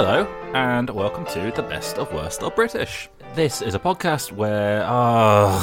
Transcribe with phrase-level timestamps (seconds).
[0.00, 0.22] Hello,
[0.54, 3.08] and welcome to the Best of Worst of British.
[3.34, 5.60] This is a podcast where, uh,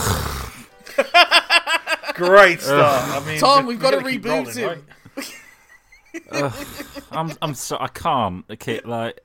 [2.15, 3.23] Great start.
[3.23, 4.25] I mean, Tom, we- we've we got to gotta reboot
[4.59, 4.83] rolling,
[6.33, 6.51] him.
[6.51, 6.99] right?
[7.11, 8.43] I'm, I'm so I can't.
[8.51, 9.21] Okay, like,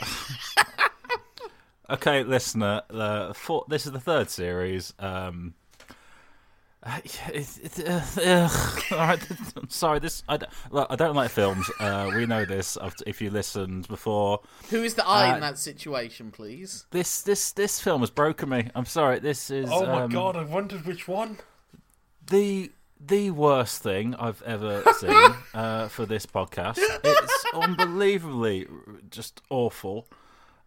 [1.90, 2.80] okay, listener.
[2.88, 4.94] The four, this is the third series.
[4.98, 5.52] Um,
[6.82, 8.48] uh, it, it, uh,
[8.92, 9.20] all right,
[9.56, 9.98] I'm sorry.
[9.98, 11.70] This I, don't- look, I don't like films.
[11.78, 12.78] Uh, we know this.
[13.06, 14.40] If you listened before,
[14.70, 16.86] Who is the I Uh, in that situation, please?
[16.90, 18.68] this this this film has broken me.
[18.74, 19.18] I'm sorry.
[19.18, 21.38] This is Oh my um, god, I wondered which one.
[22.26, 26.78] the the worst thing I've ever seen uh, for this podcast.
[27.04, 28.66] It's unbelievably
[29.10, 30.06] just awful.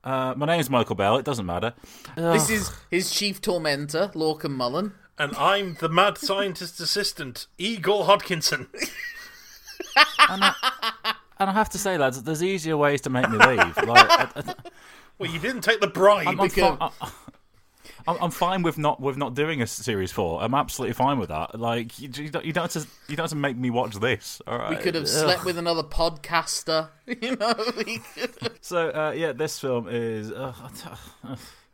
[0.04, 1.18] Uh, my is Michael Bell.
[1.18, 1.73] It doesn't matter.
[2.18, 2.52] This Ugh.
[2.52, 4.93] is his chief tormentor, Lorcan Mullen.
[5.17, 8.67] And I'm the mad scientist assistant, Igor Hodkinson.
[10.29, 10.43] and
[11.39, 13.77] I have to say, lads, there's easier ways to make me leave.
[13.77, 14.53] Like, I, I,
[15.19, 16.27] Well, you didn't take the bribe.
[16.27, 17.11] I'm, I'm, Because- fi- I-
[18.05, 20.41] I'm, I'm fine with not with not doing a series four.
[20.43, 21.57] I'm absolutely fine with that.
[21.57, 23.95] Like, you, you, don't, you don't have to you don't have to make me watch
[23.95, 24.41] this.
[24.45, 24.71] All right.
[24.71, 25.09] We could have Ugh.
[25.09, 26.89] slept with another podcaster.
[27.21, 27.53] You know,
[28.61, 30.31] So uh, yeah, this film is.
[30.31, 30.53] Uh,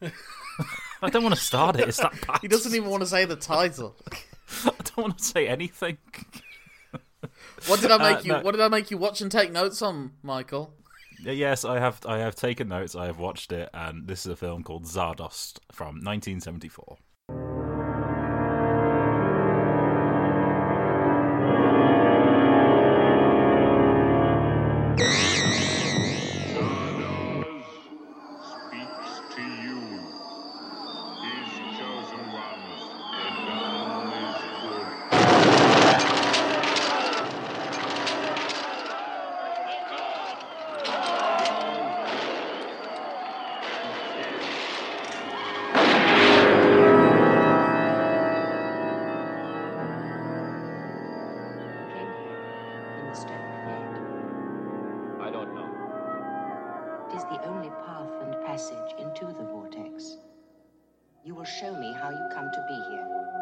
[0.01, 1.87] I don't want to start it.
[1.87, 2.39] It's that bad.
[2.41, 3.95] he doesn't even want to say the title.
[4.65, 5.97] I don't want to say anything.
[7.67, 8.31] What did I make Uh, you?
[8.33, 8.41] no.
[8.41, 10.73] What did I make you watch and take notes on, Michael?
[11.25, 11.99] Uh, Yes, I have.
[12.05, 12.95] I have taken notes.
[12.95, 16.97] I have watched it, and this is a film called Zardost from 1974.
[57.15, 60.17] Is the only path and passage into the vortex.
[61.23, 63.38] You will show me how you come to be here.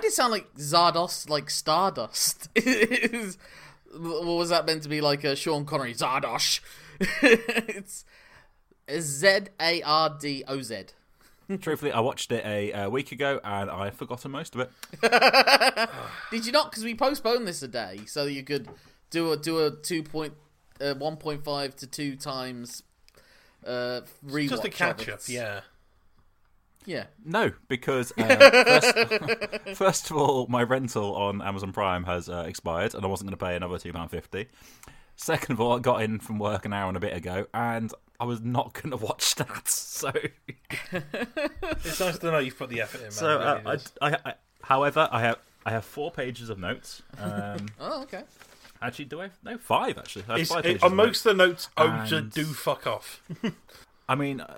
[0.00, 2.48] Made it sound like Zardost, like Stardust.
[3.90, 5.94] What was that meant to be like a Sean Connery?
[5.94, 6.60] Zardosh.
[7.00, 8.04] it's
[8.92, 10.84] Z A R D O Z.
[11.62, 14.70] Truthfully, I watched it a, uh week ago, and I've forgotten most of it.
[16.30, 16.70] Did you not?
[16.70, 18.68] Because we postponed this a day so you could
[19.08, 20.34] do a do a two point,
[20.82, 22.82] uh, one point five to two times
[23.66, 24.50] uh, rewatch.
[24.50, 25.60] Just a catch up, yeah.
[26.86, 27.04] Yeah.
[27.24, 32.94] No, because uh, first, first of all, my rental on Amazon Prime has uh, expired,
[32.94, 34.48] and I wasn't going to pay another two pound fifty.
[35.16, 37.92] Second of all, I got in from work an hour and a bit ago, and
[38.20, 39.68] I was not going to watch that.
[39.68, 40.12] So,
[40.92, 43.10] It's nice to know you've put the effort in, man.
[43.12, 44.06] so uh, really I.
[44.10, 47.02] I, I, however, I have I have four pages of notes.
[47.18, 48.22] Um, Oh, okay.
[48.80, 49.30] actually, do I?
[49.44, 50.24] No, five actually.
[50.28, 52.44] I have five it- pages on of most of the notes, oh, And- just do
[52.44, 53.22] fuck off.
[54.08, 54.56] I mean, uh,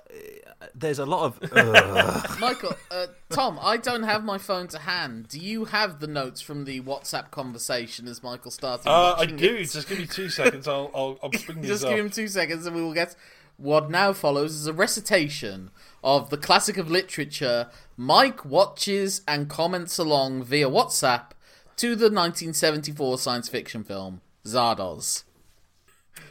[0.73, 1.51] there's a lot of.
[1.53, 2.39] Ugh.
[2.39, 5.27] Michael, uh, Tom, I don't have my phone to hand.
[5.27, 8.87] Do you have the notes from the WhatsApp conversation as Michael started?
[8.87, 9.55] Uh, I do.
[9.57, 9.65] it?
[9.69, 10.67] Just give me two seconds.
[10.67, 11.89] I'll I'll, I'll bring these Just up.
[11.91, 13.15] give him two seconds and we will get.
[13.57, 15.69] What now follows is a recitation
[16.03, 17.67] of the classic of literature.
[17.95, 21.31] Mike watches and comments along via WhatsApp
[21.75, 25.23] to the 1974 science fiction film Zardoz.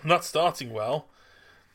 [0.03, 1.07] Not starting well.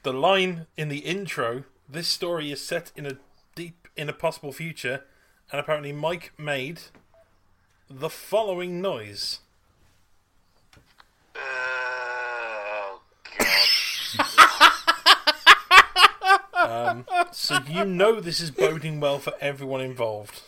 [0.05, 1.63] The line in the intro.
[1.89, 3.17] This story is set in a
[3.55, 5.01] deep in a possible future,
[5.51, 6.79] and apparently Mike made
[7.89, 9.39] the following noise.
[11.35, 13.01] Oh,
[16.53, 16.97] God.
[16.97, 20.43] Um, so you know this is boding well for everyone involved.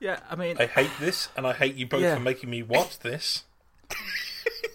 [0.00, 2.16] yeah, I mean, I hate this, and I hate you both Yeah.
[2.16, 3.44] for making me watch this.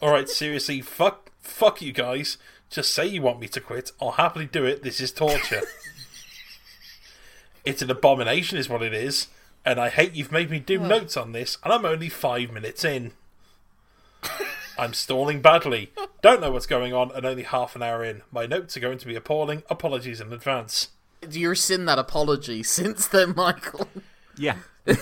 [0.02, 2.38] All right, seriously, fuck, fuck you guys.
[2.70, 3.92] Just say you want me to quit.
[4.02, 4.84] I'll happily do it.
[4.84, 5.62] This is torture.
[7.66, 9.28] it's an abomination, is what it is,
[9.66, 12.84] and I hate you've made me do notes on this, and I'm only five minutes
[12.84, 13.14] in.
[14.78, 15.92] I'm stalling badly.
[16.22, 18.24] Don't know what's going on, and only half an hour in.
[18.32, 19.64] My notes are going to be appalling.
[19.70, 20.90] Apologies in advance.
[21.30, 23.88] You rescind that apology since then, Michael.
[24.38, 24.58] yeah.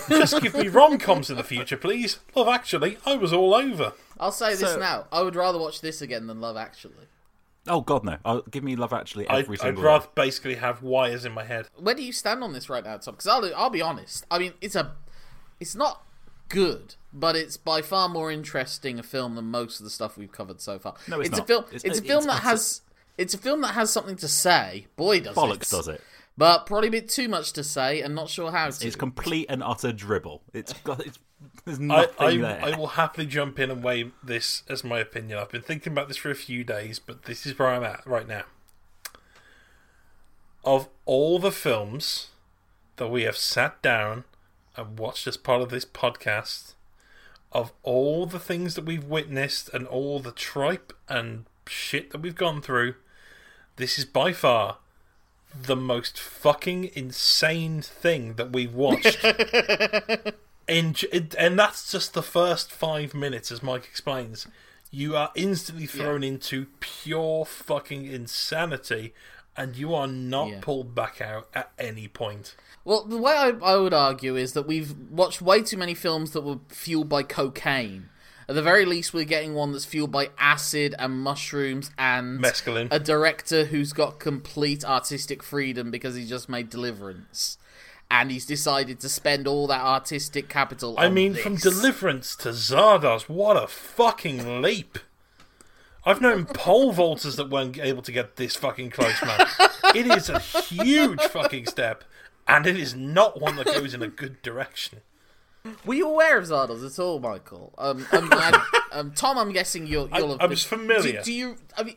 [0.08, 2.18] Just give me rom coms in the future, please.
[2.34, 3.92] Love Actually, I was all over.
[4.18, 5.06] I'll say this So- now.
[5.12, 7.08] I would rather watch this again than Love Actually.
[7.66, 8.18] Oh God, no!
[8.26, 9.84] I'll give me Love Actually I'd, every I'd single.
[9.84, 11.66] rather basically have wires in my head.
[11.76, 13.14] Where do you stand on this right now, Tom?
[13.14, 14.26] Because I'll, I'll be honest.
[14.30, 14.92] I mean, it's a,
[15.60, 16.02] it's not
[16.50, 20.30] good, but it's by far more interesting a film than most of the stuff we've
[20.32, 20.94] covered so far.
[21.08, 21.46] No, it's a not.
[21.46, 21.64] film.
[21.72, 22.80] It's- It's, a it's- film that it's has.
[23.16, 24.86] It's a film that has something to say.
[24.96, 25.70] Boy, does Bollocks it.
[25.70, 26.00] does it.
[26.36, 28.86] But probably a bit too much to say, and not sure how to.
[28.86, 30.42] It's complete and utter dribble.
[30.52, 31.06] It's got.
[31.06, 31.18] It's,
[31.64, 32.64] there's I, nothing I, there.
[32.64, 35.38] I will happily jump in and weigh this as my opinion.
[35.38, 38.04] I've been thinking about this for a few days, but this is where I'm at
[38.06, 38.44] right now.
[40.64, 42.28] Of all the films
[42.96, 44.24] that we have sat down
[44.76, 46.74] and watched as part of this podcast,
[47.52, 52.34] of all the things that we've witnessed and all the tripe and shit that we've
[52.34, 52.94] gone through,
[53.76, 54.78] this is by far
[55.60, 59.22] the most fucking insane thing that we've watched.
[60.68, 61.04] and,
[61.38, 64.46] and that's just the first five minutes, as Mike explains.
[64.90, 69.12] You are instantly thrown into pure fucking insanity,
[69.56, 70.58] and you are not Yeah.
[70.60, 72.54] pulled back out at any point.
[72.84, 76.32] Well, the way I, I would argue is that we've watched way too many films
[76.32, 78.08] that were fueled by cocaine.
[78.48, 82.88] At the very least, we're getting one that's fueled by acid and mushrooms and Mescaline.
[82.90, 87.58] a director who's got complete artistic freedom because he just made Deliverance.
[88.10, 91.56] And he's decided to spend all that artistic capital I mean, from.
[91.56, 94.98] Deliverance to Zardoz, what a fucking leap!
[96.06, 99.46] I've known pole vaulters that weren't able to get this fucking close, man.
[99.94, 102.02] It is a huge fucking step,
[102.48, 105.02] and it is not one that goes in a good direction.
[105.84, 107.72] Were you aware of Zardoz at all, Michael?
[107.78, 108.32] Um, I'm
[108.92, 111.18] um, Tom, I'm guessing you'll, I- you'll have I been- familiar.
[111.18, 111.56] Do, do you?
[111.76, 111.96] I mean,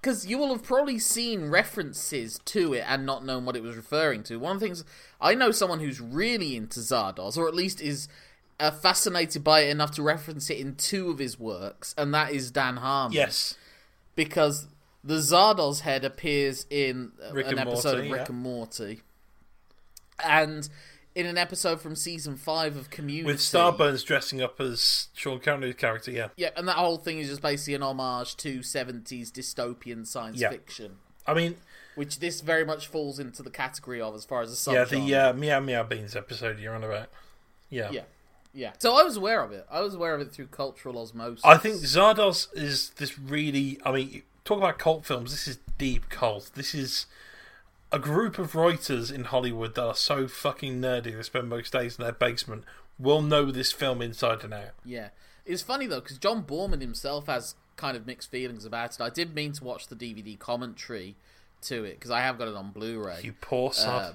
[0.00, 3.74] because you will have probably seen references to it and not known what it was
[3.74, 4.36] referring to.
[4.38, 4.84] One of the things
[5.20, 8.06] I know someone who's really into Zardoz, or at least is
[8.60, 12.32] uh, fascinated by it enough to reference it in two of his works, and that
[12.32, 13.12] is Dan Harmon.
[13.12, 13.56] Yes,
[14.14, 14.68] because
[15.02, 18.34] the Zardoz head appears in uh, an episode Morty, of Rick yeah.
[18.34, 19.00] and Morty,
[20.24, 20.68] and
[21.18, 25.74] in an episode from season five of Community with Starburns dressing up as Sean Connery's
[25.74, 26.12] character.
[26.12, 30.38] Yeah, Yeah, and that whole thing is just basically an homage to 70s dystopian science
[30.38, 30.50] Yeah.
[30.50, 31.56] fiction, I mean,
[31.96, 35.12] which this very much falls into the category of as far as a yeah, the
[35.12, 37.08] uh, Meow Meow Beans episode you're on about.
[37.68, 37.90] Yeah.
[37.90, 38.02] yeah,
[38.54, 38.72] yeah.
[38.78, 39.66] So I was aware of it.
[39.68, 41.44] I was aware of it through cultural osmosis.
[41.44, 43.80] I think Zardoz is this really.
[43.84, 45.32] I mean, talk about cult films.
[45.32, 46.52] This is deep cult.
[46.54, 47.06] This is
[47.90, 51.98] a group of writers in Hollywood that are so fucking nerdy they spend most days
[51.98, 52.64] in their basement
[52.98, 54.72] will know this film inside and out.
[54.84, 55.08] Yeah,
[55.46, 59.00] it's funny though because John Boorman himself has kind of mixed feelings about it.
[59.00, 61.16] I did mean to watch the DVD commentary
[61.62, 63.20] to it because I have got it on Blu-ray.
[63.22, 64.02] You poor sod.
[64.02, 64.14] Uh,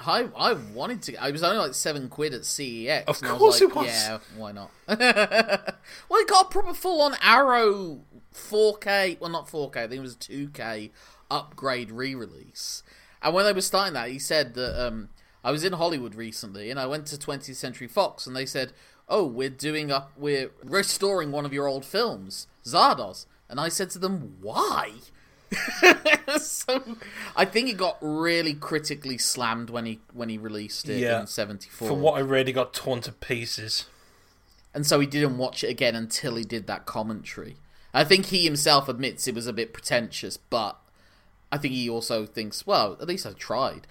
[0.00, 1.16] I I wanted to.
[1.16, 3.04] I was only like seven quid at CEX.
[3.06, 3.86] Of course was like, it was.
[3.86, 4.70] Yeah, why not?
[4.88, 8.00] well, it got a proper full on Arrow
[8.34, 9.20] 4K.
[9.20, 9.76] Well, not 4K.
[9.76, 10.90] I think it was 2K
[11.30, 12.82] upgrade re-release.
[13.22, 15.08] And when they were starting that, he said that um,
[15.44, 18.72] I was in Hollywood recently, and I went to 20th Century Fox, and they said,
[19.08, 23.90] "Oh, we're doing up, we're restoring one of your old films, Zardoz." And I said
[23.90, 24.92] to them, "Why?"
[26.38, 26.96] so
[27.36, 31.20] I think it got really critically slammed when he when he released it Yeah.
[31.22, 31.88] in '74.
[31.88, 33.86] For what I read, got torn to pieces.
[34.72, 37.56] and so he didn't watch it again until he did that commentary.
[37.92, 40.78] I think he himself admits it was a bit pretentious, but
[41.52, 43.86] I think he also thinks, well, at least I tried.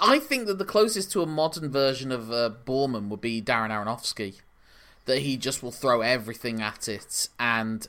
[0.00, 3.70] I think that the closest to a modern version of uh, Boorman would be Darren
[3.70, 4.40] Aronofsky,
[5.06, 7.86] that he just will throw everything at it and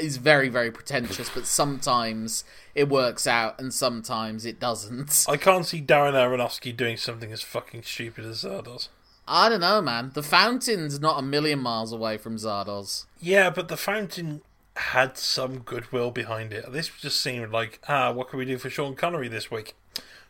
[0.00, 2.44] is very, very pretentious, but sometimes
[2.74, 5.26] it works out and sometimes it doesn't.
[5.28, 8.88] I can't see Darren Aronofsky doing something as fucking stupid as Zardoz.
[9.28, 10.12] I don't know, man.
[10.14, 13.06] The Fountain's not a million miles away from Zardoz.
[13.20, 14.42] Yeah, but the fountain
[14.76, 16.70] had some goodwill behind it.
[16.72, 19.74] This just seemed like, ah, what can we do for Sean Connery this week?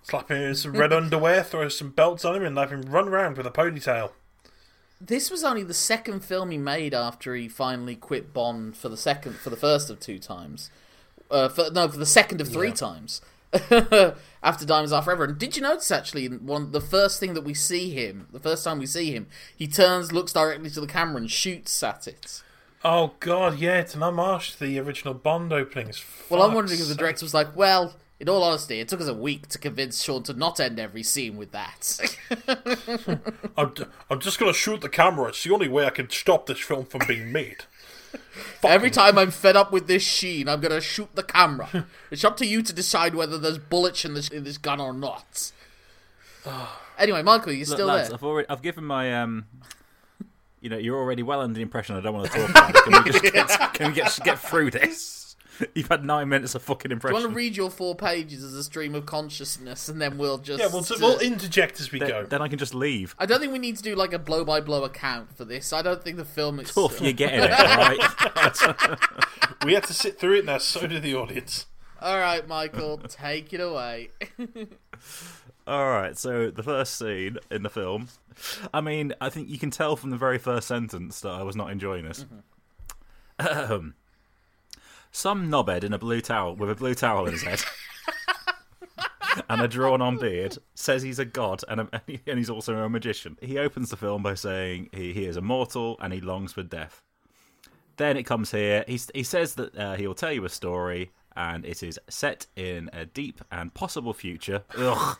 [0.02, 3.08] Slap him in some red underwear, throw some belts on him, and have him run
[3.08, 4.10] around with a ponytail.
[5.00, 8.96] This was only the second film he made after he finally quit Bond for the
[8.96, 10.70] second, for the first of two times.
[11.30, 12.74] Uh, for, no, for the second of three Yeah.
[12.74, 13.20] times.
[14.42, 15.24] after Diamonds Are Forever.
[15.24, 18.64] And did you notice actually, one the first thing that we see him, the first
[18.64, 19.26] time we see him,
[19.56, 22.42] he turns, looks directly to the camera, and shoots at it.
[22.88, 26.04] Oh god, yeah, it's an homage to the original Bond openings.
[26.30, 27.96] Well, I'm wondering if the director was like, well.
[28.18, 31.02] In all honesty, it took us a week to convince Sean to not end every
[31.02, 32.16] scene with that.
[33.58, 33.74] I'm,
[34.08, 35.28] I'm just gonna shoot the camera.
[35.28, 37.64] It's the only way I can stop this film from being made.
[38.64, 41.86] Every time I'm fed up with this sheen, I'm gonna shoot the camera.
[42.10, 44.94] it's up to you to decide whether there's bullets in this in this gun or
[44.94, 45.52] not.
[46.98, 48.16] anyway, Michael, you're Look, still lads, there.
[48.16, 49.44] I've already, I've given my, um,
[50.60, 52.76] you know, you're already well under the impression I don't want to talk about it.
[52.84, 55.36] Can we just get, can we get, get through this?
[55.74, 57.14] You've had nine minutes of fucking impression.
[57.14, 60.18] Do you want to read your four pages as a stream of consciousness, and then
[60.18, 60.60] we'll just.
[60.60, 62.26] Yeah, we'll, uh, we'll interject as we then, go.
[62.26, 63.14] then I can just leave.
[63.18, 65.72] I don't think we need to do like a blow by blow account for this.
[65.72, 66.92] I don't think the film itself.
[66.92, 68.98] Tough, you're getting it, alright?
[69.64, 71.66] We had to sit through it now, so did the audience.
[72.00, 74.10] All right, Michael, take it away.
[75.68, 78.08] Alright, so the first scene in the film.
[78.72, 81.56] I mean, I think you can tell from the very first sentence that I was
[81.56, 82.24] not enjoying this.
[83.38, 83.94] Um,
[85.10, 87.62] some knobhead in a blue towel with a blue towel in his head
[89.48, 91.88] and a drawn-on beard says he's a god and, a,
[92.26, 93.36] and he's also a magician.
[93.40, 97.02] He opens the film by saying he, he is immortal and he longs for death.
[97.96, 98.84] Then it comes here.
[98.86, 102.46] He, he says that uh, he will tell you a story and it is set
[102.56, 104.64] in a deep and possible future.
[104.76, 105.18] Ugh.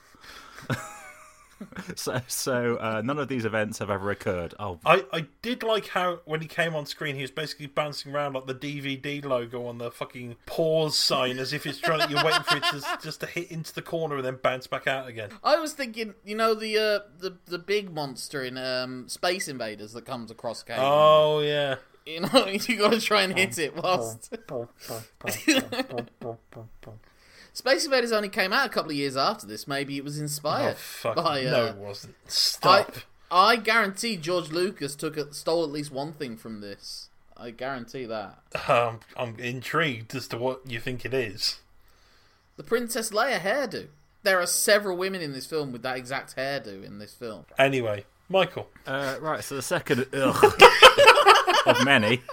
[1.97, 4.55] so, so uh, none of these events have ever occurred.
[4.59, 8.15] Oh, I, I did like how when he came on screen, he was basically bouncing
[8.15, 12.11] around like the DVD logo on the fucking pause sign, as if it's trying.
[12.11, 14.87] You're waiting for it to just to hit into the corner and then bounce back
[14.87, 15.31] out again.
[15.43, 19.93] I was thinking, you know, the uh, the the big monster in um, Space Invaders
[19.93, 20.79] that comes across Cave.
[20.79, 21.77] Oh yeah.
[22.17, 24.33] You know, you got to try and hit it whilst.
[27.53, 29.67] Space Invaders only came out a couple of years after this.
[29.67, 31.17] Maybe it was Oh inspired fuck!
[31.17, 31.45] by.
[31.45, 32.15] Uh, no, it wasn't.
[32.25, 32.95] I, Stop.
[33.31, 37.09] I guarantee George Lucas took a, stole at least one thing from this.
[37.37, 38.39] I guarantee that.
[38.69, 41.61] Um, I'm intrigued as to what you think it is.
[42.57, 43.89] The Princess Leia hairdo.
[44.23, 47.47] There are several women in this film with that exact hairdo in this film.
[47.59, 48.69] Anyway, Michael.
[48.87, 50.55] Uh, right, so the second ugh,
[51.67, 52.23] of many.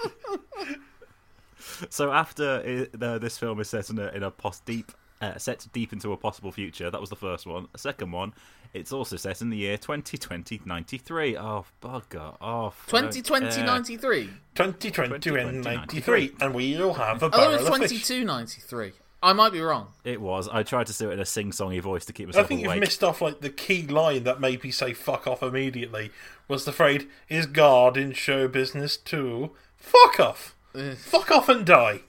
[1.89, 5.37] So after it, uh, this film is set in a, in a pos- deep, uh,
[5.37, 6.91] set deep into a possible future.
[6.91, 7.67] That was the first one.
[7.71, 8.33] The second one,
[8.73, 11.37] it's also set in the year 2020 93.
[11.37, 12.35] Oh bugger!
[12.41, 14.29] Oh, I 2020 93.
[14.55, 18.05] 2020 and 93, and we'll have a I thought it barrel was of fish.
[18.07, 18.91] 22 93.
[19.23, 19.87] I might be wrong.
[20.03, 20.47] It was.
[20.49, 22.45] I tried to do it in a sing-songy voice to keep myself.
[22.45, 22.75] I think awake.
[22.75, 26.11] you've missed off like the key line that made me say "fuck off" immediately.
[26.47, 30.55] Was the phrase "Is God in show business too?" Fuck off.
[30.97, 32.01] Fuck off and die.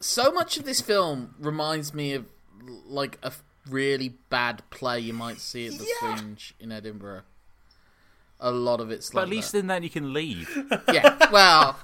[0.00, 2.26] So much of this film reminds me of
[2.86, 3.32] like a
[3.68, 6.16] really bad play you might see at the Yeah.
[6.16, 7.22] Fringe in Edinburgh.
[8.40, 9.58] A lot of it's But like at least that.
[9.60, 10.50] in then you can leave.
[10.92, 11.30] yeah.
[11.32, 11.78] Well,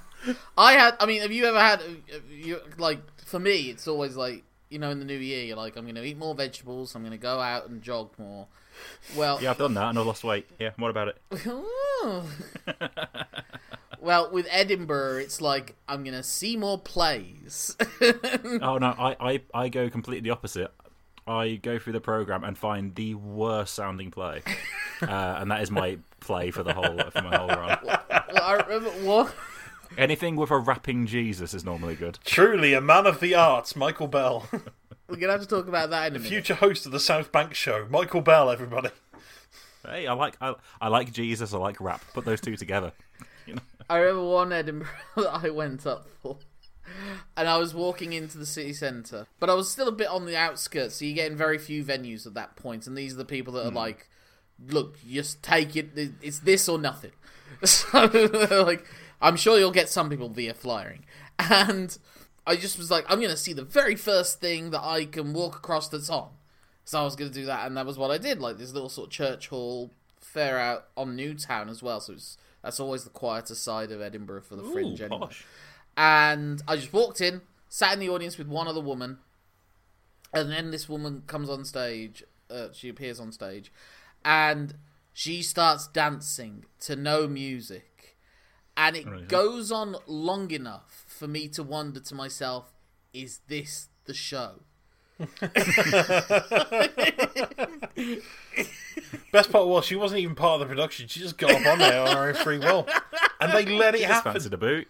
[0.59, 0.97] I had.
[1.01, 1.81] I mean, have you ever had?
[1.81, 2.99] Uh, you like
[3.31, 5.97] for me, it's always like you know, in the new year, you're like, I'm going
[5.97, 6.95] to eat more vegetables.
[6.95, 8.47] I'm going to go out and jog more.
[9.17, 10.47] Well, Yeah, I've done that and I've lost weight.
[10.61, 11.17] Yeah, what about it?
[14.01, 17.77] Well, with Edinburgh, it's like I'm going to see more plays.
[18.63, 20.71] Oh no, I, I, I go completely the opposite.
[21.27, 24.43] I go through the program and find the worst sounding play,
[25.03, 27.79] uh, and that is my play for the whole for my whole run.
[27.85, 29.35] well, I remember what.
[29.99, 32.19] Anything with a rapping Jesus is normally good.
[32.25, 34.49] Truly a man of the arts, Michael Bell.
[35.09, 36.29] We're gonna have to talk about that in a minute.
[36.29, 38.51] Future host of the South Bank Show, Michael Bell.
[38.51, 38.91] Everybody.
[39.85, 41.53] Hey, I like I, I like Jesus.
[41.53, 42.03] I like rap.
[42.15, 42.93] Put those two together.
[43.91, 46.39] I remember one Edinburgh that I went up for.
[47.37, 49.27] And I was walking into the city centre.
[49.39, 52.27] But I was still a bit on the outskirts, so you're getting very few venues
[52.27, 53.77] at that point, And these are the people that are hmm.
[53.77, 54.09] like,
[54.69, 55.91] look, just take it.
[56.21, 57.13] It's this or nothing.
[57.65, 58.87] So, like,
[59.21, 61.05] I'm sure you'll get some people via flyering.
[61.39, 61.97] And
[62.47, 65.33] I just was like, I'm going to see the very first thing that I can
[65.33, 66.29] walk across that's on.
[66.85, 68.41] So I was going to do that, and that was what I did.
[68.41, 72.01] Like this little sort of church hall fair out on Newtown as well.
[72.01, 75.01] So it's, that's always the quieter side of Edinburgh for the fringe.
[75.01, 75.21] Ooh, anyway.
[75.21, 75.47] posh.
[75.97, 79.19] And I just walked in, sat in the audience with one other woman,
[80.33, 82.25] and then this woman comes on stage.
[82.51, 83.73] Uh, she appears on stage,
[84.25, 84.75] and
[85.13, 87.90] she starts dancing to no music,
[88.87, 89.29] and it Right.
[89.29, 92.73] goes on long enough for me to wonder to myself,
[93.13, 94.61] "Is this the show?"
[99.33, 101.07] Best part was she wasn't even part of the production.
[101.09, 102.87] She just got up on there on her own free will,
[103.41, 104.33] and they let it Just happen.
[104.33, 104.89] fancied a boot.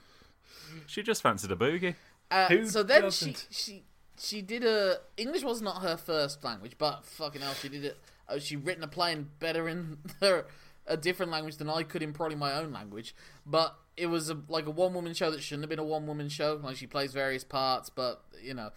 [0.86, 1.94] She just fancied a boogie.
[2.30, 3.46] Uh, so then doesn't?
[3.50, 3.82] she she
[4.18, 7.98] she did a English was not her first language, but fucking hell, she did it.
[8.28, 10.46] Uh, she written a play in better in her,
[10.86, 13.14] a different language than I could in probably my own language.
[13.44, 16.06] But it was a, like a one woman show that shouldn't have been a one
[16.06, 16.60] woman show.
[16.62, 18.70] Like she plays various parts, but you know,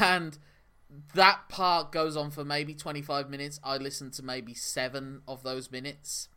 [0.00, 0.38] and
[1.14, 3.60] that part goes on for maybe twenty five minutes.
[3.62, 6.28] I listened to maybe seven of those minutes,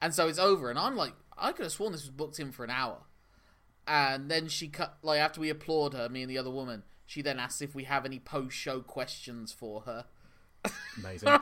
[0.00, 0.70] and so it's over.
[0.70, 3.02] And I'm like, I could have sworn this was booked in for an hour
[3.86, 6.84] and then she cut like after we applaud her, me and the other woman.
[7.06, 10.04] She then asks if we have any post-show questions for her.
[10.96, 11.28] Amazing.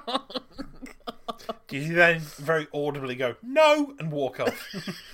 [1.69, 4.75] Did you then very audibly go no and walk off?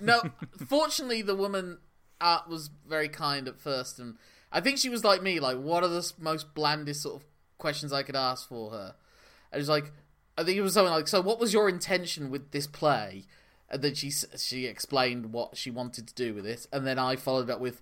[0.00, 0.20] No,
[0.68, 1.78] fortunately, the woman
[2.20, 4.16] uh, was very kind at first, and
[4.52, 5.40] I think she was like me.
[5.40, 7.24] Like, what are the most blandest sort of
[7.56, 8.94] questions I could ask for her?
[9.50, 9.92] And it was like,
[10.36, 13.24] I think it was something like, "So, what was your intention with this play?"
[13.70, 17.16] And then she she explained what she wanted to do with it, and then I
[17.16, 17.80] followed up with,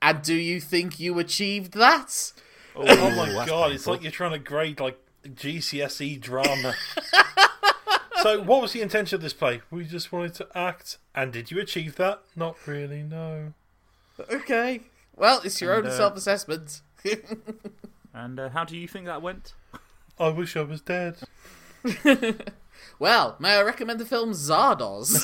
[0.00, 2.32] "And do you think you achieved that?"
[2.76, 3.72] oh my that's god!
[3.72, 6.74] It's like you're trying to grade like GCSE drama.
[8.22, 9.62] so, what was the intention of this play?
[9.70, 12.22] We just wanted to act, and did you achieve that?
[12.34, 13.02] Not really.
[13.02, 13.52] No.
[14.30, 14.80] Okay.
[15.14, 16.80] Well, it's your And, own uh, self-assessment.
[18.16, 19.52] And uh, how do you think that went?
[20.18, 21.18] I wish I was dead.
[22.98, 25.22] well, may I recommend the film Zardoz?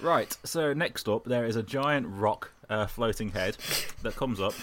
[0.00, 0.36] Right.
[0.44, 3.56] So next up, there is a giant rock uh, floating head
[4.02, 4.54] that comes up,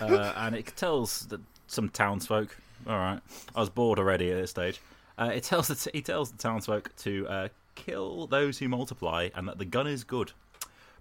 [0.00, 2.56] uh, and it tells the, some townsfolk.
[2.86, 3.20] All right,
[3.54, 4.80] I was bored already at this stage.
[5.18, 9.48] Uh, it tells the he tells the townsfolk to uh, kill those who multiply, and
[9.48, 10.32] that the gun is good.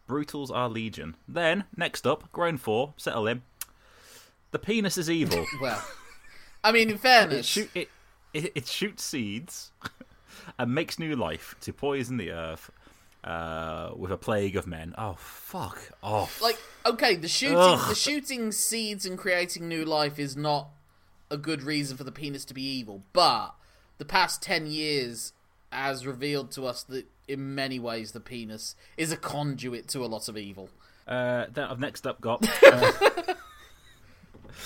[0.08, 1.15] Brutals are legion.
[1.28, 3.41] Then next up, grown four, settle in.
[4.51, 5.45] The penis is evil.
[5.62, 5.84] well,
[6.63, 7.89] I mean, in It, fairness, shoot, it,
[8.34, 9.71] it, it shoots seeds
[10.60, 12.71] and makes new life to poison the earth
[13.26, 14.94] uh, with a plague of men.
[14.98, 16.42] Oh, fuck off.
[16.42, 17.90] like, okay, the shooting, Ugh.
[17.90, 20.70] the shooting seeds and creating new life is not
[21.30, 23.56] a good reason for the penis to be evil, but
[23.98, 25.34] the past ten years
[25.72, 30.08] has revealed to us that in many ways the penis is a conduit to a
[30.08, 30.70] lot of evil.
[31.08, 32.48] Uh, then I've next up got.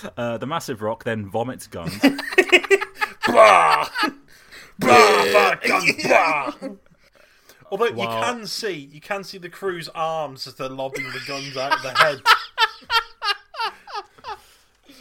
[0.04, 1.94] Uh, uh, the massive rock then vomits guns.
[3.28, 3.90] Bah!
[4.80, 6.54] bah, guns, bah!
[7.72, 11.56] Although you can see, you can see the crew's arms as they're lobbing the guns
[11.56, 12.22] out of the head.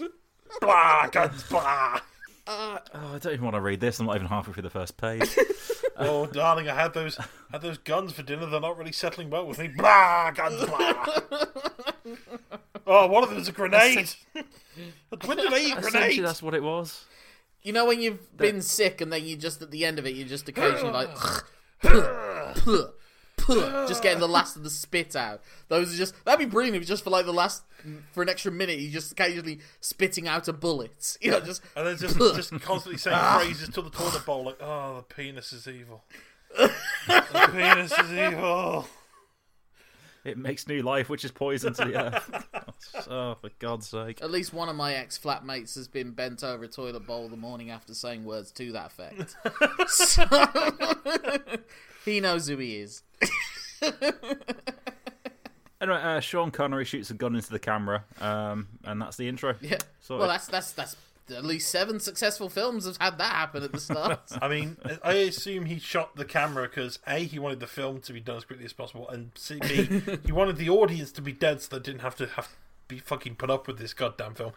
[0.61, 2.01] blah, guns, blah.
[2.47, 4.01] Uh, oh, I don't even want to read this.
[4.01, 5.37] I'm not even halfway through the first page.
[6.01, 7.19] Oh, darling, I had those,
[7.51, 8.47] had those guns for dinner.
[8.47, 9.67] They're not really settling well with me.
[9.67, 11.07] Blah, guns, blah.
[12.87, 14.09] Oh, one of them is a grenade.
[15.25, 16.23] when did I eat grenades?
[16.23, 17.05] that's what it was.
[17.63, 20.15] You know when you've been sick and then you just at the end of it
[20.15, 21.11] you're just occasionally like
[23.89, 25.43] just getting the last of the spit out.
[25.69, 27.63] Those are just that'd be brilliant if just for like the last
[28.13, 31.17] for an extra minute you just occasionally spitting out a bullet.
[31.23, 33.39] You know, just And then just, just constantly saying ah.
[33.39, 36.05] phrases to the toilet bowl like, "Oh, the penis is evil.
[36.57, 38.87] the penis is evil."
[40.25, 42.49] It makes new life, which is poison to the earth.
[43.09, 44.21] oh, for God's sake.
[44.23, 47.37] at least one of my ex flatmates has been bent over a toilet bowl the
[47.37, 49.37] morning after saying words to that effect.
[49.89, 50.25] so,
[52.05, 53.03] he knows who he is.
[55.81, 59.55] Anyway, uh, Sean Connery shoots a gun into the camera, um, and that's the intro.
[59.61, 59.79] Yeah.
[60.01, 60.21] Sorted.
[60.21, 60.97] Well, that's that's that's
[61.31, 64.21] at least seven successful films have had that happen at the start.
[64.43, 68.13] I mean, I assume he shot the camera because a he wanted the film to
[68.13, 71.33] be done as quickly as possible, and c, b he wanted the audience to be
[71.33, 72.57] dead so they didn't have to have
[72.89, 74.53] be fucking put up with this goddamn film.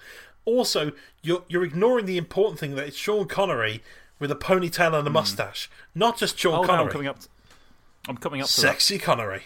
[0.46, 3.84] Also, you're you're ignoring the important thing that it's Sean Connery
[4.20, 5.14] with a ponytail and a hmm.
[5.14, 6.86] mustache, not just Sean Oh no, Connery.
[6.86, 7.20] I'm coming up.
[7.20, 7.28] To,
[8.08, 9.44] I'm coming up to Sexy Connery.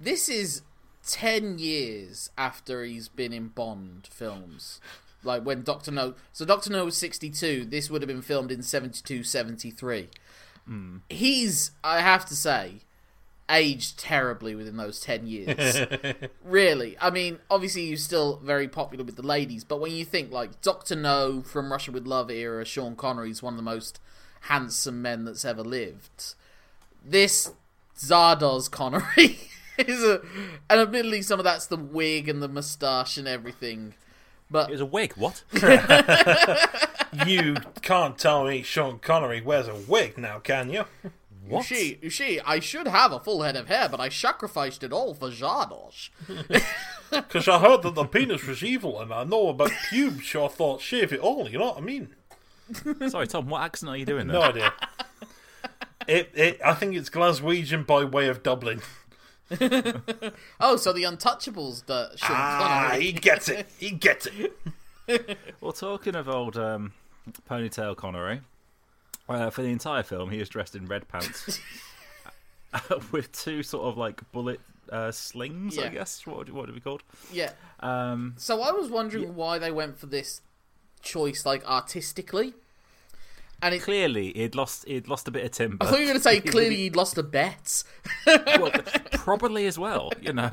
[0.00, 0.62] This is
[1.06, 4.80] 10 years after he's been in Bond films.
[5.24, 6.14] Like when Doctor No.
[6.32, 7.64] So Doctor No was 62.
[7.66, 10.08] This would have been filmed in 72, 73.
[10.66, 10.96] Hmm.
[11.08, 12.80] He's, I have to say,
[13.50, 15.78] aged terribly within those 10 years.
[16.44, 16.96] really.
[17.00, 20.60] I mean, obviously he's still very popular with the ladies, but when you think like
[20.62, 24.00] Doctor No from Russia with Love era, Sean Connery's one of the most
[24.42, 26.34] handsome men that's ever lived.
[27.04, 27.52] This
[27.96, 29.38] Zardoz Connery
[29.78, 30.20] is a,
[30.70, 33.94] and admittedly some of that's the wig and the moustache and everything.
[34.54, 35.14] But It was a wig.
[35.16, 35.42] What?
[37.26, 40.84] You can't tell me Sean Connery wears a wig now, can you?
[41.48, 44.82] you see, you see, I should have a full head of hair, but I sacrificed
[44.84, 46.10] it all for Zardoz.
[47.10, 50.48] Because I heard that the penis was evil, and I know about pubes, so I
[50.48, 51.48] thought shave it all.
[51.48, 52.08] You know what I mean?
[53.08, 53.48] Sorry, Tom.
[53.48, 54.40] What accent are you doing there?
[54.40, 54.72] No idea.
[56.08, 58.82] It, it, I think it's Glaswegian by way of Dublin.
[60.60, 63.04] Oh, so the Untouchables, the Sean Ah, Connery.
[63.04, 63.66] he gets it.
[63.78, 64.56] He gets it.
[65.60, 66.92] Well, talking of old um,
[67.50, 68.40] ponytail Connery,
[69.28, 71.60] uh, for the entire film, he is dressed in red pants
[73.12, 75.78] with two sort of like bullet uh, slings.
[75.78, 77.02] I guess what would, what would it be called?
[77.32, 77.50] Yeah.
[77.80, 80.40] Um, So I was wondering why they went for this
[81.02, 82.54] choice, like artistically.
[83.64, 85.78] And it, clearly, he'd lost he'd lost a bit of timber.
[85.84, 87.82] I thought you were going to say clearly he'd lost a bet.
[88.26, 88.70] well,
[89.12, 90.12] probably as well.
[90.20, 90.50] You know,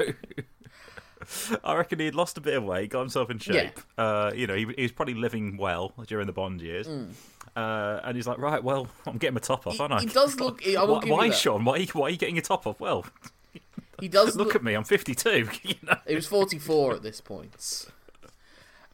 [1.64, 3.80] I reckon he'd lost a bit of weight, got himself in shape.
[3.98, 6.88] Uh, you know, he, he was probably living well during the Bond years.
[7.56, 9.98] Uh, and he's like, right, well, I'm getting my top off, aren't I?
[9.98, 10.02] Mm.
[10.02, 11.30] he does look- I will why, give why.
[11.32, 11.66] Sean?
[11.66, 12.80] Why, why are you getting your top off?
[12.80, 13.06] Well,
[14.00, 14.56] He does look look.
[14.56, 15.50] at me, I'm 52.
[15.64, 17.86] You know, He was 44 at this point.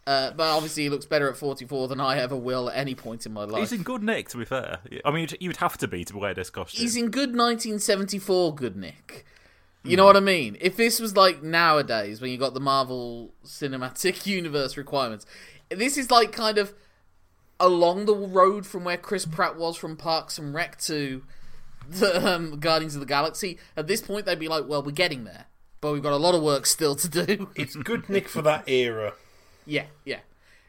[0.08, 3.26] Uh, but obviously, he looks better at 44 than I ever will at any point
[3.26, 3.60] in my life.
[3.60, 4.30] he's in good nick.
[4.30, 6.82] To be fair, I mean, you'd, you'd have to be to wear this costume.
[6.82, 9.26] He's in good 1974 good Nick.
[9.84, 10.58] You know what I mean?
[10.62, 15.26] If this was like nowadays, when you got the Marvel Cinematic Universe requirements,
[15.70, 16.74] this is like kind of
[17.60, 21.24] along the road from where Chris Pratt was from Parks and Rec to
[21.90, 23.58] the um, Guardians of the Galaxy.
[23.76, 25.48] At this point, they'd be like, "Well, we're getting there,
[25.82, 28.70] but we've got a lot of work still to do." It's good nick for that
[28.70, 29.14] era.
[29.68, 30.20] yeah, yeah.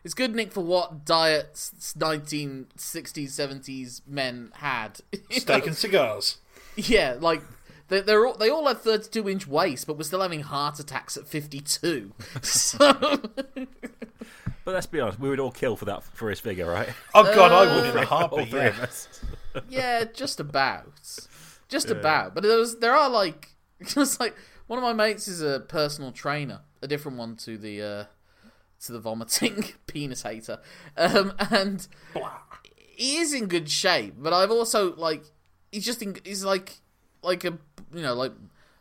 [0.04, 5.00] It's good, Nick, for what diet 1960s, 70s men had.
[5.30, 5.68] You Steak know?
[5.68, 6.38] and cigars.
[6.76, 7.42] Yeah, like
[7.88, 11.16] they, they're all, they all had 32 inch waist, but we're still having heart attacks
[11.16, 12.12] at 52.
[12.42, 12.78] So
[14.64, 16.90] But let's be honest, we would all kill for that for his figure, right?
[17.14, 18.48] Oh god, I would in a all heartbeat.
[18.50, 18.66] three Yeah.
[18.68, 19.08] of us.
[19.70, 20.92] yeah, just about,
[21.68, 22.34] just about.
[22.34, 23.54] But there was there are like
[23.86, 27.80] just like one of my mates is a personal trainer, a different one to the
[27.82, 28.04] uh
[28.84, 30.60] to the vomiting penis hater,
[30.96, 31.86] um, and
[32.74, 34.14] he is in good shape.
[34.18, 35.22] But I've also like
[35.72, 36.80] he's just in, he's like
[37.22, 37.58] like a
[37.92, 38.32] you know like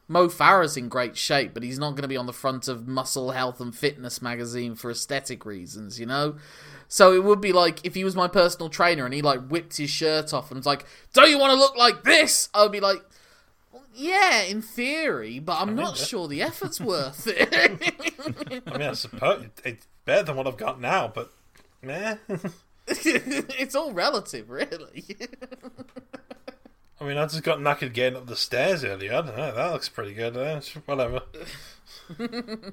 [0.07, 2.88] Mo Farah's in great shape, but he's not going to be on the front of
[2.88, 6.38] Muscle Health and Fitness magazine for aesthetic reasons, you know.
[6.88, 9.75] So it would be like if he was my personal trainer and he like whipped
[9.75, 12.71] his shirt off and was like, "Do you want to look like this?" I would
[12.71, 13.01] be like,
[13.97, 17.53] "Yeah, in theory, but I'm not sure the effort's worth it."
[18.65, 21.31] I mean, I suppose it's better than what I've got now, but
[21.81, 22.17] meh.
[22.88, 25.05] it's all relative, really.
[26.99, 29.13] I mean, I just got knackered getting up the stairs earlier.
[29.13, 29.53] I don't know.
[29.53, 30.36] That looks pretty good.
[30.36, 31.21] Uh, whatever.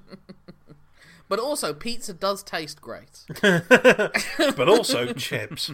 [1.29, 3.25] but also, pizza does taste great.
[3.43, 5.73] But also chips.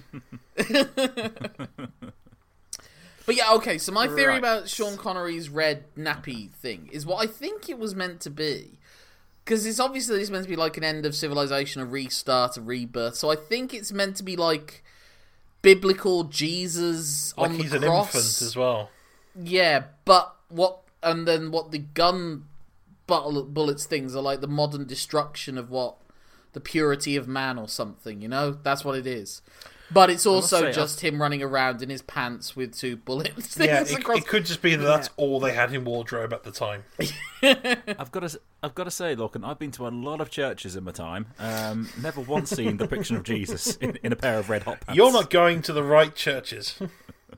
[3.27, 3.79] But yeah, okay.
[3.79, 4.39] So my theory Right.
[4.39, 8.79] about Sean Connery's red nappy thing is what I think it was meant to be,
[9.45, 12.61] because it's obviously it's meant to be like an end of civilization, a restart, a
[12.61, 13.15] rebirth.
[13.17, 14.83] So I think it's meant to be like
[15.63, 18.15] biblical Jesus Like on he's the an cross.
[18.15, 18.91] infant as well.
[19.41, 22.45] Yeah, but what and then what the gun
[23.07, 25.97] bullets things are like the modern destruction of what
[26.53, 28.21] the purity of man or something.
[28.21, 29.43] You know, that's what it is.
[29.93, 33.57] But it's also say, just him running around in his pants with two bullets.
[33.59, 36.45] Yeah, it, across- it could just be that that's all they had in wardrobe at
[36.45, 36.85] the time.
[37.43, 40.31] I've got to, I've got to say, look, and I've been to a lot of
[40.31, 41.27] churches in my time.
[41.39, 44.81] Um, never once seen the depiction of Jesus in, in a pair of red hot
[44.81, 44.97] pants.
[44.97, 46.77] You're not going to the right churches.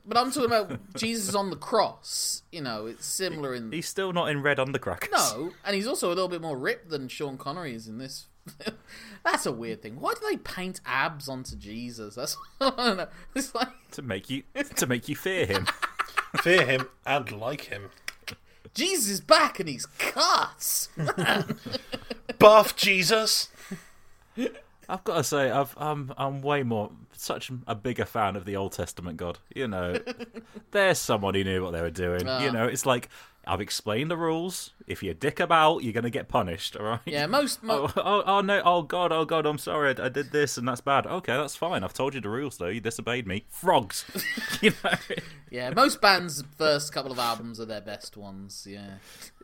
[0.05, 2.43] But I'm talking about Jesus on the cross.
[2.51, 5.11] You know, it's similar in He's still not in red undercrackers.
[5.11, 8.27] no, and he's also a little bit more ripped than Sean Connery is in this.
[9.23, 9.99] That's a weird thing.
[9.99, 12.15] Why do they paint abs onto Jesus?
[12.15, 13.07] That's I don't know.
[13.35, 14.43] It's like to make you
[14.75, 15.67] to make you fear him.
[16.41, 17.91] Fear him and like him.
[18.73, 20.87] Jesus is back and he's cut.
[22.39, 23.49] buff, Jesus.
[24.89, 28.55] I've got to say, I've, I'm I'm way more such a bigger fan of the
[28.55, 29.39] Old Testament God.
[29.55, 29.99] You know,
[30.71, 32.27] there's someone who knew what they were doing.
[32.27, 32.43] Ah.
[32.43, 33.09] You know, it's like
[33.45, 34.71] I've explained the rules.
[34.87, 36.75] If you dick about, you're gonna get punished.
[36.75, 36.99] All right.
[37.05, 37.61] Yeah, most.
[37.63, 38.61] Mo- Oh, oh, oh no!
[38.63, 39.11] Oh God!
[39.11, 39.45] Oh God!
[39.45, 39.95] I'm sorry.
[39.97, 41.05] I, I did this, and that's bad.
[41.05, 41.83] Okay, that's fine.
[41.83, 42.67] I've told you the rules, though.
[42.67, 43.45] You disobeyed me.
[43.49, 44.05] Frogs.
[44.61, 44.91] you know.
[45.51, 48.65] yeah, most bands' first couple of albums are their best ones.
[48.69, 48.95] Yeah.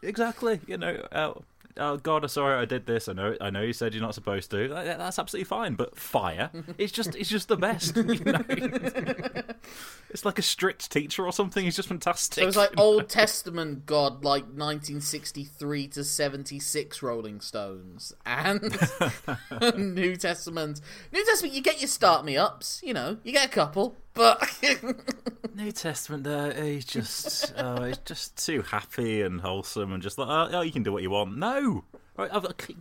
[0.01, 0.59] Exactly.
[0.67, 1.05] You know.
[1.11, 1.33] Uh,
[1.77, 2.23] oh God!
[2.23, 2.55] I'm sorry.
[2.59, 3.07] I did this.
[3.07, 3.35] I know.
[3.39, 3.61] I know.
[3.61, 4.67] You said you're not supposed to.
[4.69, 5.75] That- That's absolutely fine.
[5.75, 6.49] But fire.
[6.77, 7.15] It's just.
[7.15, 7.95] It's just the best.
[7.95, 8.43] You know?
[10.09, 11.63] it's like a strict teacher or something.
[11.63, 12.41] He's just fantastic.
[12.43, 18.63] So it's like Old Testament God, like 1963 to 76 Rolling Stones, and
[19.77, 20.81] New Testament.
[21.11, 24.45] New Testament, you get your start me ups, you know, you get a couple, but
[25.55, 26.25] New Testament.
[26.25, 27.53] There, he's just.
[27.57, 30.91] oh, he's just too happy and wholesome, and just like, oh, oh, you can do
[30.91, 31.37] what you want.
[31.37, 31.85] No.
[32.17, 32.29] Right,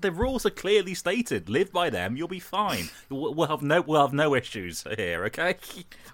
[0.01, 1.49] the rules are clearly stated.
[1.49, 2.17] Live by them.
[2.17, 2.89] You'll be fine.
[3.09, 3.81] We'll we'll have no.
[3.83, 5.25] We'll have no issues here.
[5.27, 5.55] Okay.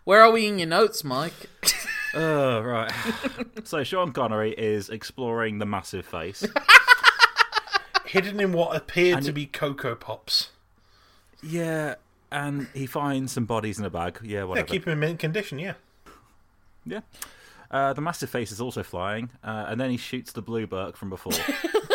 [0.05, 1.33] where are we in your notes, Mike?
[2.17, 2.93] Oh, right.
[3.65, 6.47] so Sean Connery is exploring the massive face.
[8.07, 10.51] Hidden in what appeared to be Cocoa Pops.
[11.43, 11.97] yeah,
[12.35, 14.19] and he finds some bodies in a bag.
[14.23, 14.67] Yeah, Yeah, whatever.
[14.67, 15.75] keep him in mint condition, yeah.
[16.85, 17.01] Yeah.
[17.71, 20.97] Uh, the massive face is also flying, uh, and then he shoots the blue Burke
[20.97, 21.33] from before.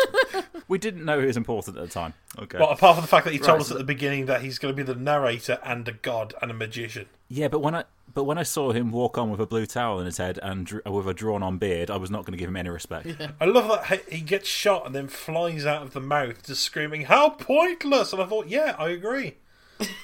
[0.68, 2.12] we didn't know he was important at the time.
[2.38, 2.58] Okay.
[2.58, 4.42] Well, apart from the fact that he told Right, us so at the beginning that
[4.42, 7.06] he's going to be the narrator and a god and a magician.
[7.28, 10.00] Yeah, but when I but when I saw him walk on with a blue towel
[10.00, 12.48] in his head and dr- with a drawn-on beard, I was not going to give
[12.48, 13.06] him any respect.
[13.40, 16.62] I love that he he gets shot and then flies out of the mouth just
[16.62, 18.12] screaming, How pointless!
[18.12, 19.36] And I thought, yeah, I agree.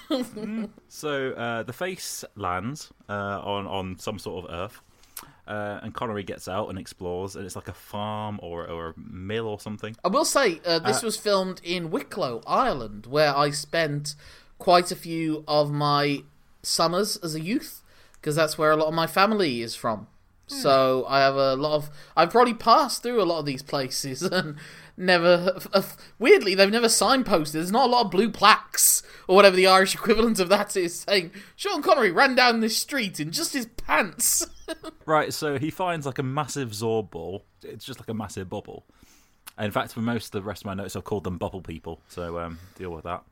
[0.89, 4.81] So uh, the face lands uh, on on some sort of Earth,
[5.47, 8.95] uh, and Connery gets out and explores, and it's like a farm or or a
[8.97, 9.97] mill or something.
[10.05, 14.15] I will say, uh, this was filmed in Wicklow, Ireland, where I spent
[14.59, 16.23] quite a few of my
[16.63, 17.83] summers as a youth,
[18.15, 20.07] because that's where a lot of my family is from.
[20.49, 21.91] So I have a lot of.
[22.17, 24.57] I've probably passed through a lot of these places and
[24.97, 25.59] never.
[26.19, 27.53] weirdly, they've never signposted.
[27.53, 31.01] There's not a lot of blue plaques or whatever the Irish equivalent of that is
[31.01, 34.47] saying Sean Connery ran down this street in just his pants.
[35.07, 37.45] Right, so he finds like a massive Zorb ball.
[37.63, 38.85] It's just like a massive bubble.
[39.57, 42.01] In fact, for most of the rest of my notes, I've called them bubble people.
[42.09, 43.23] So um, deal with that.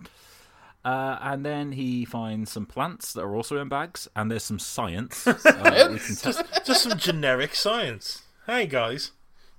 [0.85, 4.61] Uh, and then he finds some plants that are also in bags, and there's some
[4.61, 5.27] science.
[5.27, 8.23] Uh, we can test- Just some generic science.
[8.47, 9.11] Hey, guys.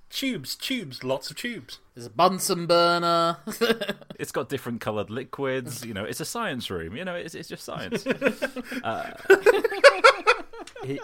[0.08, 1.80] Tubes, tubes, lots of tubes.
[1.94, 3.38] There's a Bunsen burner.
[4.18, 5.84] it's got different coloured liquids.
[5.84, 6.96] You know, it's a science room.
[6.96, 8.06] You know, it's, it's just science.
[8.84, 9.10] uh,
[10.84, 11.00] he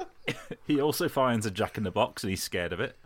[0.66, 2.96] he also finds a Jack in the Box, and he's scared of it.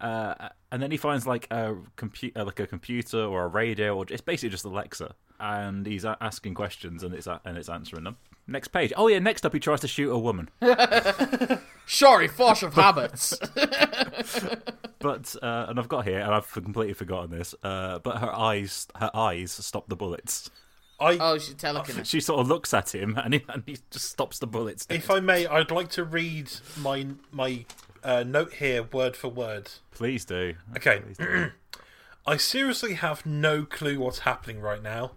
[0.00, 4.04] Uh, and then he finds like a computer, like a computer or a radio, or
[4.08, 8.04] it's basically just Alexa, and he's a- asking questions, and it's a- and it's answering
[8.04, 8.16] them.
[8.48, 8.92] Next page.
[8.96, 10.48] Oh yeah, next up he tries to shoot a woman,
[11.86, 13.36] Sorry, force of habits.
[15.00, 17.54] but uh, and I've got here, and I've completely forgotten this.
[17.62, 20.50] Uh, but her eyes, her eyes stop the bullets.
[20.98, 22.06] I, Oh, she's telekinetic.
[22.06, 24.86] She sort of looks at him, and he, and he just stops the bullets.
[24.90, 27.64] if I may, I'd like to read my my
[28.02, 29.70] uh, note here, word for word.
[29.92, 30.54] Please do.
[30.76, 31.00] Okay.
[31.00, 31.50] Please do.
[32.26, 35.12] I seriously have no clue what's happening right now.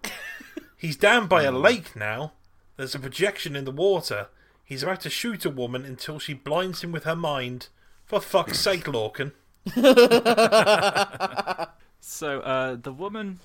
[0.76, 2.32] He's down by a lake now.
[2.80, 4.28] There's a projection in the water.
[4.64, 7.68] He's about to shoot a woman until she blinds him with her mind.
[8.06, 9.32] For fuck's sake, Lorcan.
[12.00, 13.40] So uh, the woman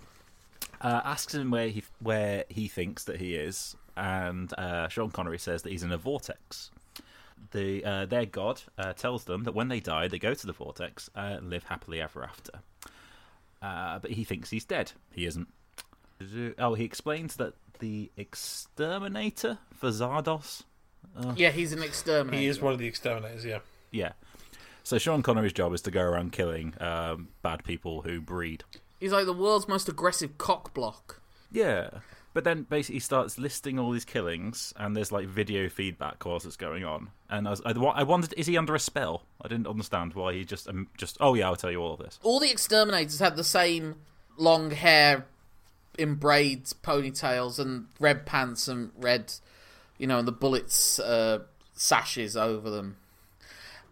[0.79, 5.37] uh, asks him where he where he thinks that he is, and uh, Sean Connery
[5.37, 6.71] says that he's in a vortex.
[7.51, 10.53] The uh, their god uh, tells them that when they die, they go to the
[10.53, 12.61] vortex uh, and live happily ever after.
[13.61, 14.93] But he thinks he's dead.
[15.11, 15.49] He isn't.
[16.57, 20.63] Oh, he explains that the exterminator for Zardoz.
[21.35, 22.41] Yeah, he's an exterminator.
[22.41, 23.59] He is one of the exterminators, yeah.
[23.91, 24.13] Yeah.
[24.83, 28.63] So Sean Connery's job is to go around killing um, bad people who breed.
[28.99, 31.21] He's like the world's most aggressive cock block.
[31.51, 31.89] Yeah.
[32.33, 36.45] But then basically he starts listing all these killings, and there's like video feedback whilst
[36.45, 37.09] it's going on.
[37.29, 39.23] And I, was, I, I wondered, is he under a spell?
[39.41, 41.17] I didn't understand why he just um, just.
[41.21, 42.19] Oh yeah, I'll tell you all of this.
[42.23, 43.95] All the exterminators have the same
[44.37, 45.25] long hair
[45.97, 49.33] in braids, ponytails, and red pants and red,
[49.97, 51.39] you know, and the bullets uh,
[51.73, 52.97] sashes over them.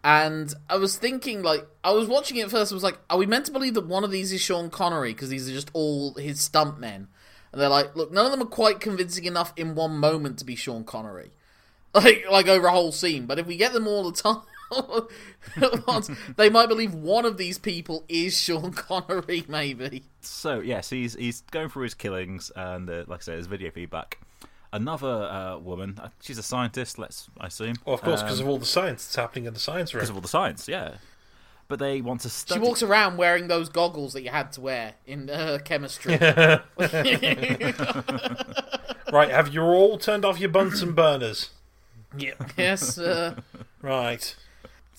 [0.02, 2.70] And I was thinking, like, I was watching it first.
[2.70, 5.14] I was like, are we meant to believe that one of these is Sean Connery
[5.14, 7.06] because these are just all his stuntmen?
[7.52, 10.44] And they're like, look, none of them are quite convincing enough in one moment to
[10.44, 11.30] be Sean Connery,
[11.94, 13.24] like, like over a whole scene.
[13.24, 14.42] But if we get them all the time,
[16.36, 20.04] they might believe one of these people is Sean Connery, maybe.
[20.20, 23.70] So yes, he's he's going through his killings, and uh, like I say, there's video
[23.70, 24.18] feedback.
[24.72, 26.98] Another uh, woman, uh, she's a scientist.
[26.98, 27.76] Let's I assume.
[27.84, 30.00] Well, of course, because Um, of all the science that's happening in the science room.
[30.00, 30.96] because of all the science, yeah.
[31.66, 34.94] But they want to She walks around wearing those goggles that you had to wear
[35.06, 36.18] in uh, chemistry.
[39.12, 41.50] Right, have you all turned off your Bunsen burners?
[42.16, 43.36] yes, uh,
[43.80, 44.34] Right.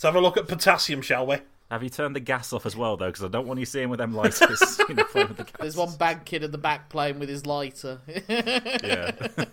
[0.05, 1.37] Let's have a look at potassium, shall we?
[1.71, 3.07] Have you turned the gas off as well, though?
[3.07, 4.79] Because I don't want you seeing with them lighters.
[4.87, 5.53] you know, playing with the gas.
[5.59, 8.01] there's one bad kid in the back playing with his lighter.
[8.29, 9.09] Yeah.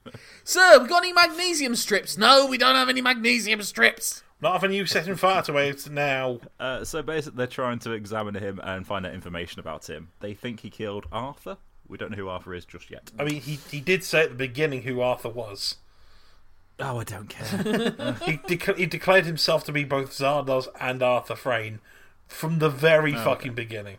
[0.44, 2.16] Sir, we got any magnesium strips?
[2.16, 4.22] No, we don't have any magnesium strips.
[4.40, 6.40] Not having you setting fire to it now.
[6.58, 10.12] Uh, so basically, they're trying to examine him and find out information about him.
[10.20, 11.58] They think he killed Arthur.
[11.86, 13.10] We don't know who Arthur is just yet.
[13.18, 15.76] I mean, he, he did say at the beginning who Arthur was.
[16.80, 17.46] Oh, I don't care.
[18.24, 21.80] He, dec- he declared himself to be both Zardoz and Arthur Frayne
[22.26, 23.96] from the very fucking beginning.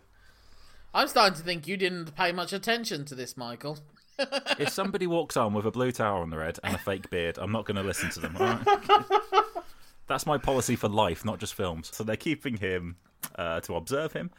[0.94, 3.78] I'm starting to think you didn't pay much attention to this, Michael.
[4.60, 7.38] if somebody walks on with a blue tower on their head and a fake beard,
[7.38, 8.36] I'm not going to listen to them.
[8.38, 8.67] all right?
[10.08, 11.89] That's my policy for life, not just films.
[11.94, 12.98] So they're keeping him
[13.36, 14.32] uh, to observe him,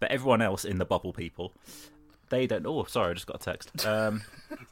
[0.00, 1.52] but everyone else in the bubble people,
[2.30, 2.66] they don't.
[2.66, 3.86] Oh, sorry, I just got a text.
[3.86, 4.22] Um,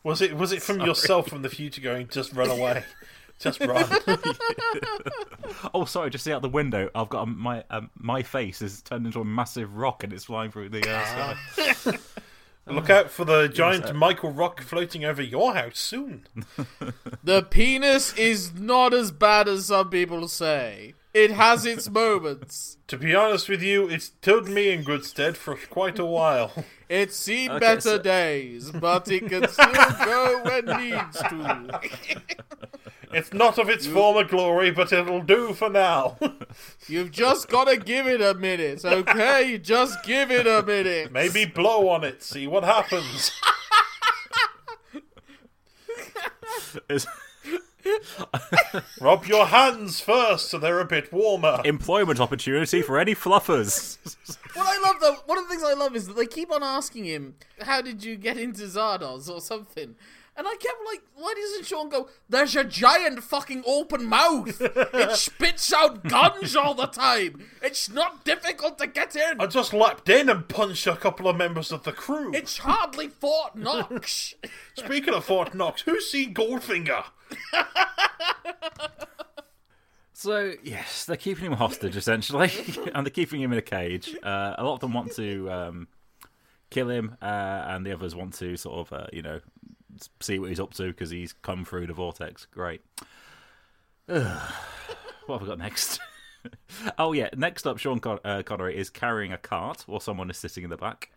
[0.03, 2.85] Was it was it from yourself from the future going, just run away?
[3.39, 3.85] Just run.
[5.75, 6.91] oh, sorry, just see out the window.
[6.95, 10.25] I've got a, my um, my face is turned into a massive rock and it's
[10.25, 11.05] flying through the uh,
[11.85, 11.99] sky.
[12.67, 16.27] Look out for the giant Michael Rock floating over your house soon.
[17.25, 20.95] The penis is not as bad as some people say.
[21.15, 22.77] It has its moments.
[22.89, 26.53] To be honest with you, it's stood me in good stead for quite a while.
[26.89, 29.73] It's seen Okay, better so- days, but it can still
[30.05, 31.81] go when needs to.
[33.13, 36.19] It's not of its former glory, but it'll do for now.
[36.89, 39.59] You've just got to give it a minute, okay?
[39.59, 41.11] Just give it a minute.
[41.13, 43.31] Maybe blow on it, see what happens.
[46.89, 47.07] It's-
[49.01, 51.63] Rub your hands first so they're a bit warmer.
[51.65, 53.97] employment opportunity for any fluffers.
[54.55, 56.63] What I love though, one of the things I love is that they keep on
[56.63, 59.95] asking him, "How did you get into Zardoz?" or something.
[60.39, 62.09] And I kept like, why doesn't Sean go?
[62.29, 64.61] There's a giant fucking open mouth.
[64.61, 67.45] It spits out guns all the time.
[67.61, 69.41] It's not difficult to get in.
[69.41, 72.33] I just leapt in and punched a couple of members of the crew.
[72.33, 74.35] It's hardly Fort Knox.
[74.75, 77.05] Speaking of Fort Knox, who's seen Goldfinger?
[80.13, 82.51] So yes, they're keeping him hostage essentially,
[82.95, 84.17] and they're keeping him in a cage.
[84.23, 85.89] Uh, a lot of them want to um,
[86.71, 89.43] kill him, uh, and the others want to sort of, uh, you know, s-
[90.21, 92.47] see what he's up to because he's come through the vortex.
[92.47, 92.81] Great.
[94.09, 94.53] Ugh.
[95.27, 96.01] what have we got next?
[96.99, 100.37] oh yeah, next up, Sean Con- uh, Connery is carrying a cart while someone is
[100.39, 101.11] sitting in the back.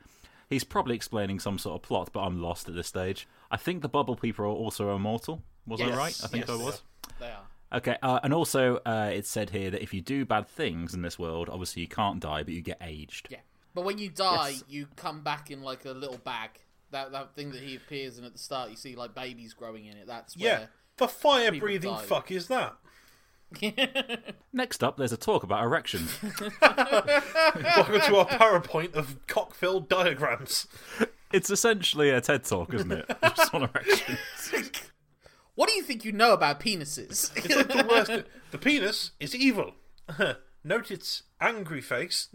[0.49, 3.27] He's probably explaining some sort of plot, but I'm lost at this stage.
[3.49, 5.41] I think the bubble people are also immortal.
[5.65, 6.19] Was I right?
[6.23, 6.59] I think yes.
[6.59, 6.81] I was.
[7.19, 7.43] they are.
[7.73, 11.03] Okay, uh, and also uh, it's said here that if you do bad things in
[11.03, 13.27] this world, obviously you can't die, but you get aged.
[13.29, 13.37] Yeah.
[13.73, 14.63] But when you die, Yes.
[14.67, 16.49] you come back in like a little bag.
[16.91, 19.85] That that thing that he appears in at the start, you see like babies growing
[19.85, 20.07] in it.
[20.07, 20.65] That's Yeah.
[20.97, 22.01] The fire breathing die.
[22.03, 22.75] fuck is that?
[24.53, 26.17] Next up, there's a talk about erections.
[26.61, 30.67] Welcome to our PowerPoint of cock-filled diagrams.
[31.33, 33.05] it's essentially a TED talk, isn't it?
[33.35, 34.19] Just on erections.
[35.55, 37.31] What do you think you know about penises?
[37.35, 38.23] It's like the worst.
[38.51, 39.73] The penis is evil.
[40.63, 42.29] Note its angry face.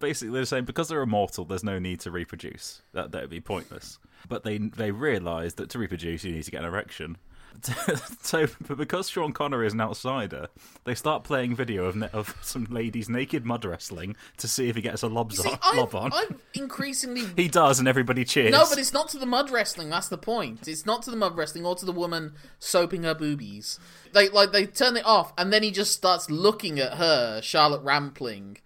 [0.00, 2.82] Basically, they're saying because they're immortal, there's no need to reproduce.
[2.92, 3.98] That that would be pointless.
[4.28, 7.18] But they they realise that to reproduce, you need to get an erection.
[8.22, 10.48] so, but because Sean Connery is an outsider,
[10.84, 14.76] they start playing video of ne- of some ladies naked mud wrestling to see if
[14.76, 16.12] he gets a lob, See, on, I'm, lob on.
[16.12, 17.24] I'm increasingly.
[17.36, 18.52] He does, and everybody cheers.
[18.52, 19.90] No, but it's not to the mud wrestling.
[19.90, 20.68] That's the point.
[20.68, 23.78] It's not to the mud wrestling or to the woman soaping her boobies.
[24.12, 27.82] They like they turn it off, and then he just starts looking at her, Charlotte
[27.82, 28.58] Rampling.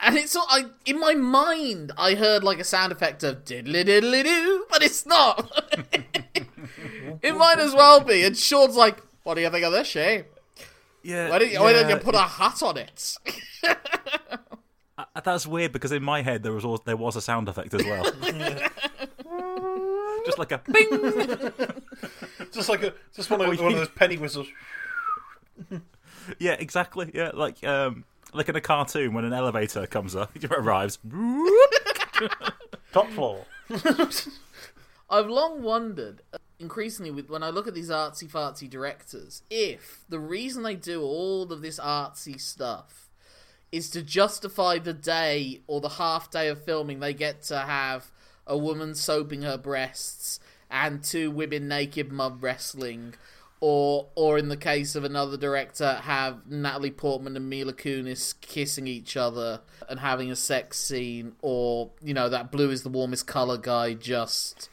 [0.00, 1.90] And it's all I in my mind.
[1.98, 5.50] I heard like a sound effect of diddly diddly doo, but it's not.
[7.22, 8.24] it might as well be.
[8.24, 10.24] And Sean's like, "What do you think of this, Shay?
[11.02, 13.16] yeah, Why didn't, why didn't you yeah, put a hat on it?"
[14.98, 17.72] Uh, That's weird because in my head there was al- there was a sound effect
[17.72, 18.02] as well.
[20.26, 21.52] Just like a bing.
[22.52, 24.48] Just like a just one of, one of those penny whistles.
[26.40, 27.12] Yeah, exactly.
[27.14, 30.98] Yeah, like um, like in a cartoon when an elevator comes up, arrives.
[32.92, 33.44] Top floor.
[35.10, 40.04] I've long wondered uh, increasingly with when I look at these artsy fartsy directors, if
[40.08, 43.08] the reason they do all of this artsy stuff
[43.70, 48.10] is to justify the day or the half day of filming they get to have
[48.46, 53.14] a woman soaping her breasts and two women naked mud wrestling
[53.60, 58.86] or or in the case of another director have Natalie Portman and Mila Kunis kissing
[58.86, 63.26] each other and having a sex scene or you know that blue is the warmest
[63.26, 64.68] color guy just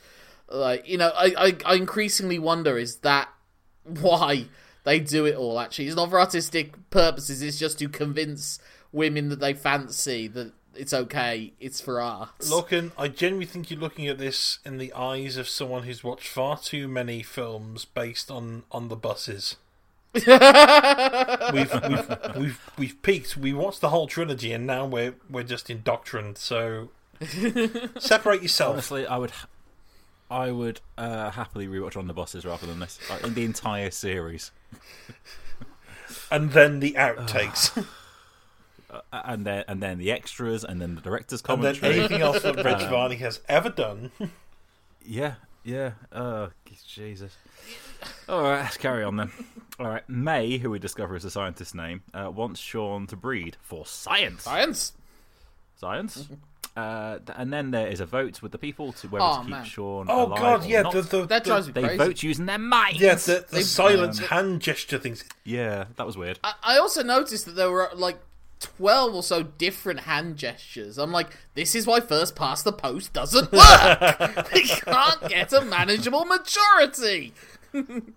[0.49, 3.29] like you know I, I I increasingly wonder is that
[3.83, 4.45] why
[4.83, 5.87] they do it all actually?
[5.87, 8.59] It's not for artistic purposes it's just to convince
[8.91, 13.79] women that they fancy that it's okay it's for art Looking, I genuinely think you're
[13.79, 18.29] looking at this in the eyes of someone who's watched far too many films based
[18.31, 19.57] on on the buses.
[20.15, 20.27] we've,
[21.53, 23.35] we've we've we've peaked.
[23.35, 26.37] We watched the whole trilogy, and now we're we're just indoctrined.
[26.37, 26.89] So
[27.99, 28.73] separate yourself.
[28.73, 29.33] Honestly, I would,
[30.31, 32.97] I would uh, happily rewatch on the buses rather than this.
[33.09, 34.51] Like, in the entire series,
[36.31, 37.83] And then the outtakes, Uh,
[39.11, 41.99] and then and then the extras, and then the director's and then commentary.
[41.99, 44.11] anything else that Reg Varney has ever done.
[45.05, 45.91] Yeah, yeah.
[46.11, 46.49] Oh,
[46.87, 47.35] Jesus.
[48.29, 49.31] All right, let's carry on then.
[49.79, 53.57] All right, May, who we discover is a scientist's name, uh, wants Sean to breed
[53.61, 54.43] for science.
[54.43, 54.93] science
[55.77, 56.27] Science.
[56.77, 59.41] Uh, th- and then there is a vote with the people to whether Oh, to
[59.41, 59.63] keep man.
[59.65, 60.93] Sean Oh alive God, or yeah, not.
[60.93, 62.99] the, the, that the- drives me they crazy vote using their minds.
[62.99, 65.23] yeah, the, the They- silent um, hand gesture things.
[65.45, 66.39] Yeah, that was weird.
[66.43, 68.17] I, I also noticed that there were like
[68.59, 70.97] 12 or so different hand gestures.
[70.97, 74.49] I'm like, this is why first past the post doesn't work.
[74.53, 77.33] they can't get a manageable majority.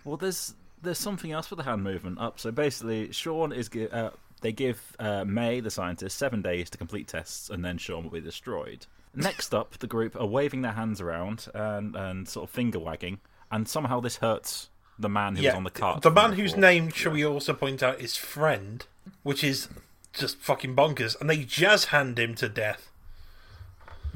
[0.05, 2.39] Well, there's there's something else with the hand movement up.
[2.39, 4.11] So basically, Sean is uh,
[4.41, 8.11] they give uh, May the scientist seven days to complete tests, and then Sean will
[8.13, 8.87] be destroyed.
[9.17, 13.19] Next up, the group are waving their hands around and and sort of finger wagging,
[13.51, 16.03] and somehow this hurts the man who's Yeah, on the cart.
[16.03, 18.87] the from man whose name, shall we also point out, is Friend,
[19.25, 19.67] which is
[20.13, 22.91] just fucking bonkers, and they jazz hand him to death.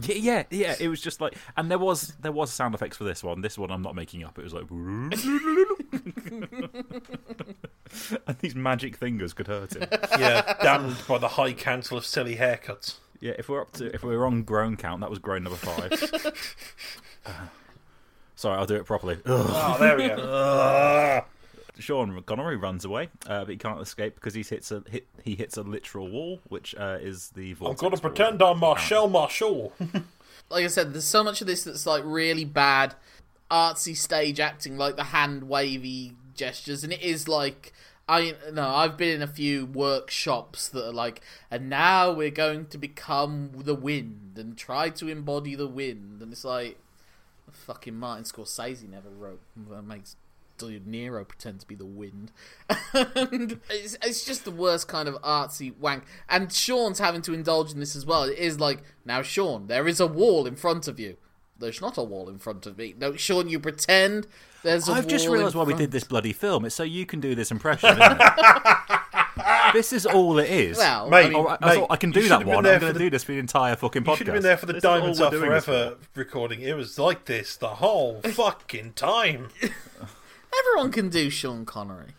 [0.01, 0.75] Yeah, yeah, yeah.
[0.81, 3.43] It was just like, and there was there was sound effects for this one.
[3.43, 4.39] This one I'm not making up.
[4.39, 4.65] It was like,
[8.27, 9.89] and these magic fingers could hurt him.
[10.19, 12.97] Yeah, damned by the High Council of Silly Haircuts.
[13.21, 15.93] Yeah, if we're up to if we're on groan count, that was groan number five.
[17.25, 17.31] Uh,
[18.35, 19.15] sorry, I'll do it properly.
[19.15, 19.21] Ugh.
[19.27, 21.25] Oh, there we go.
[21.79, 25.07] Sean Connery runs away, uh, but he can't escape because he hits a hit.
[25.25, 27.51] He hits a literal wall, which uh, is the.
[27.51, 28.11] I'm vortex going to wall.
[28.11, 29.73] pretend I'm Marcel Marceau.
[30.51, 32.95] Like I said, there's so much of this that's like really bad
[33.51, 37.73] artsy stage acting, like the hand wavy gestures, and it is like.
[38.09, 42.67] I no, I've been in a few workshops that are like, and now we're going
[42.67, 46.79] to become the wind and try to embody the wind, and it's like,
[47.51, 49.41] fucking Martin Scorsese never wrote
[49.87, 50.17] makes
[50.71, 52.33] De Niro pretend to be the wind.
[52.93, 56.05] and it's, it's just the worst kind of artsy wank.
[56.29, 58.25] And Sean's having to indulge in this as well.
[58.25, 61.17] It is like, now, Sean, there is a wall in front of you.
[61.59, 62.95] There's not a wall in front of me.
[62.99, 64.27] No, Sean, you pretend
[64.63, 66.65] there's a I've just wall in realised why we did this bloody film.
[66.65, 67.91] It's so you can do this impression.
[67.91, 68.19] Isn't it?
[69.73, 70.79] this is all it is.
[70.79, 72.67] Well, Mate, I mean, I, I Mate, I can do that one.
[72.67, 74.11] I'm going to do this for the entire fucking podcast.
[74.11, 76.61] You should have been there for the This Diamonds we're Are doing this Forever recording.
[76.61, 79.49] It was like this the whole fucking time.
[80.59, 82.13] Everyone can do Sean Connery.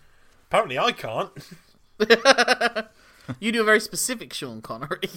[0.47, 1.31] Apparently, I can't.
[3.39, 5.09] You do a very specific Sean Connery.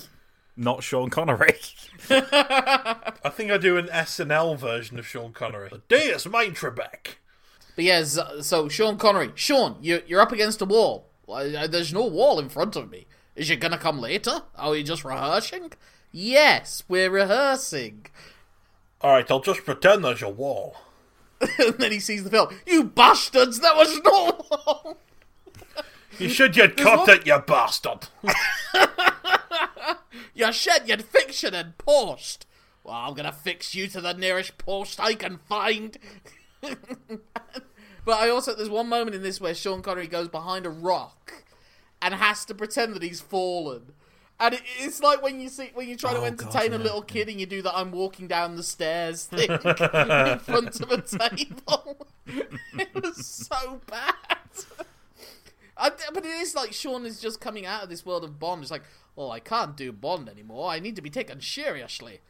[0.56, 1.54] Not Sean Connery.
[2.10, 5.70] I think I do an SNL version of Sean Connery.
[5.88, 7.16] Deus Main Trebek.
[7.74, 11.10] But yeah, so, so Sean Connery, Sean, you, you're up against a wall.
[11.28, 13.06] There's no wall in front of me.
[13.34, 14.42] Is you gonna come later?
[14.54, 15.72] Are we just rehearsing?
[16.10, 18.06] Yes, we're rehearsing.
[19.04, 20.76] Alright, I'll just pretend there's a wall.
[21.58, 22.48] and then he sees the film.
[22.66, 23.60] You bastards!
[23.60, 24.96] That was no wall.
[26.18, 28.08] You should you'd cut it, you bastard.
[30.34, 32.46] You said you'd fix it in post.
[32.84, 35.96] Well, I'm gonna fix you to the nearest post I can find.
[36.60, 36.78] but
[38.06, 41.44] I also there's one moment in this where Sean Connery goes behind a rock
[42.00, 43.92] and has to pretend that he's fallen.
[44.38, 46.76] And it, it's like when you see when you try to Oh, entertain God, a
[46.78, 49.58] yeah, little kid and you do that I'm walking down the stairs thing in
[50.38, 52.06] front of a table.
[52.26, 54.14] it was so bad.
[55.78, 58.62] I, but it is like Sean is just coming out of this world of Bond.
[58.62, 58.84] It's like,
[59.14, 60.70] well, I can't do Bond anymore.
[60.70, 62.20] I need to be taken seriously.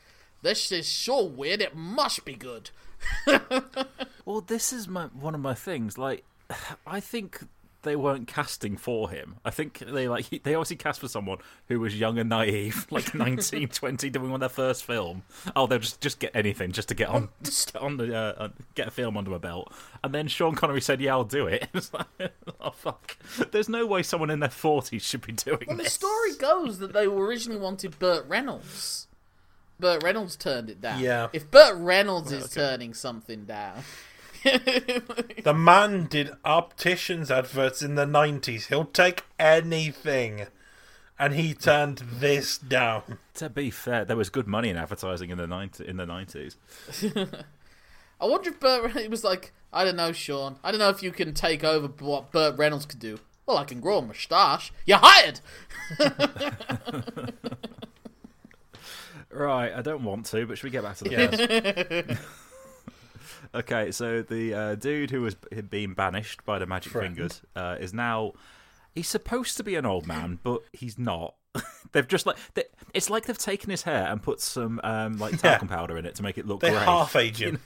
[0.42, 1.60] This is so weird.
[1.60, 2.70] It must be good.
[4.24, 5.96] Well, this is my one of my things.
[5.96, 6.24] Like,
[6.86, 7.40] I think
[7.86, 9.36] they weren't casting for him.
[9.44, 13.14] I think they like they obviously cast for someone who was young and naive, like
[13.14, 15.22] 19, 20, doing on their first film.
[15.54, 18.34] Oh, they'll just just get anything just to get on just get on the uh,
[18.36, 19.72] uh, get a film under my belt.
[20.04, 23.16] And then Sean Connery said, "Yeah, I'll do it." It's like, oh fuck!
[23.52, 26.94] There's no way someone in their forties should be doing Well, the story goes that
[26.94, 29.06] they originally wanted Burt Reynolds.
[29.78, 31.00] Burt Reynolds turned it down.
[31.00, 31.28] Yeah.
[31.32, 33.82] If Burt Reynolds is turning something down,
[35.42, 38.66] The man did opticians adverts in the 90s.
[38.66, 40.46] He'll take anything.
[41.18, 43.18] And he turned this down.
[43.34, 46.56] To be fair, there was good money in advertising in the 90, in the nineties.
[48.20, 50.58] I wonder if Burt Reynolds was like, I don't know, Sean.
[50.62, 53.18] I don't know if you can take over what Burt Reynolds could do.
[53.46, 54.72] Well, I can grow a moustache.
[54.84, 55.40] You're hired.
[59.36, 61.10] Right, I don't want to, but should we get back to the
[62.08, 62.18] Yes.
[63.54, 65.34] Okay, so the uh, dude who was
[65.70, 67.14] being banished by the magic Friend.
[67.14, 68.32] fingers uh, is now.
[68.94, 71.34] He's supposed to be an old man, but he's not.
[71.92, 75.38] they've just like they, it's like they've taken his hair and put some um, like
[75.38, 76.78] talcum powder in it to make it look They grey.
[76.78, 77.60] half age him.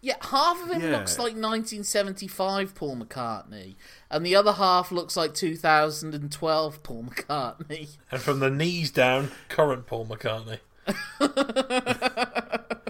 [0.00, 0.98] Yeah, half of him Yeah.
[0.98, 3.76] looks like 1975 Paul McCartney,
[4.10, 7.96] and the other half looks like 2012 Paul McCartney.
[8.10, 10.58] And from the knees down, current Paul McCartney.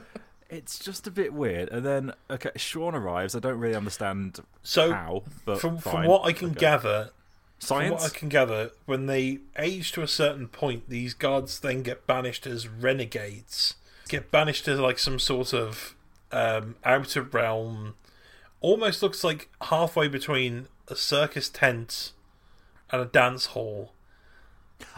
[0.55, 1.69] It's just a bit weird.
[1.71, 3.35] And then okay, Sean arrives.
[3.35, 6.61] I don't really understand So, how, but from, from what I can Okay.
[6.61, 7.11] gather,
[7.59, 8.03] from science.
[8.03, 12.07] what I can gather, when they age to a certain point, these gods then get
[12.07, 13.75] banished as renegades.
[14.09, 15.95] Get banished to like some sort of
[16.33, 17.95] um, outer realm.
[18.61, 22.13] Almost looks like halfway between a circus tent
[22.91, 23.93] and a dance hall.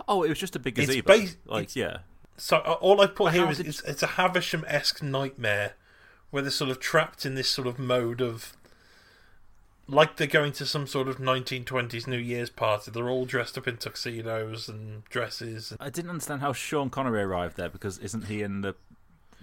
[0.08, 1.06] Oh, it was just a big It's gazebo.
[1.06, 1.98] bas- like it's- yeah,
[2.36, 5.74] So uh, all I put here how is did- it's, it's a Havisham esque nightmare
[6.30, 8.52] where they're sort of trapped in this sort of mode of
[9.88, 12.90] like they're going to some sort of 1920s New Year's party.
[12.90, 15.70] They're all dressed up in tuxedos and dresses.
[15.70, 15.80] And...
[15.80, 18.74] I didn't understand how Sean Connery arrived there because isn't he in the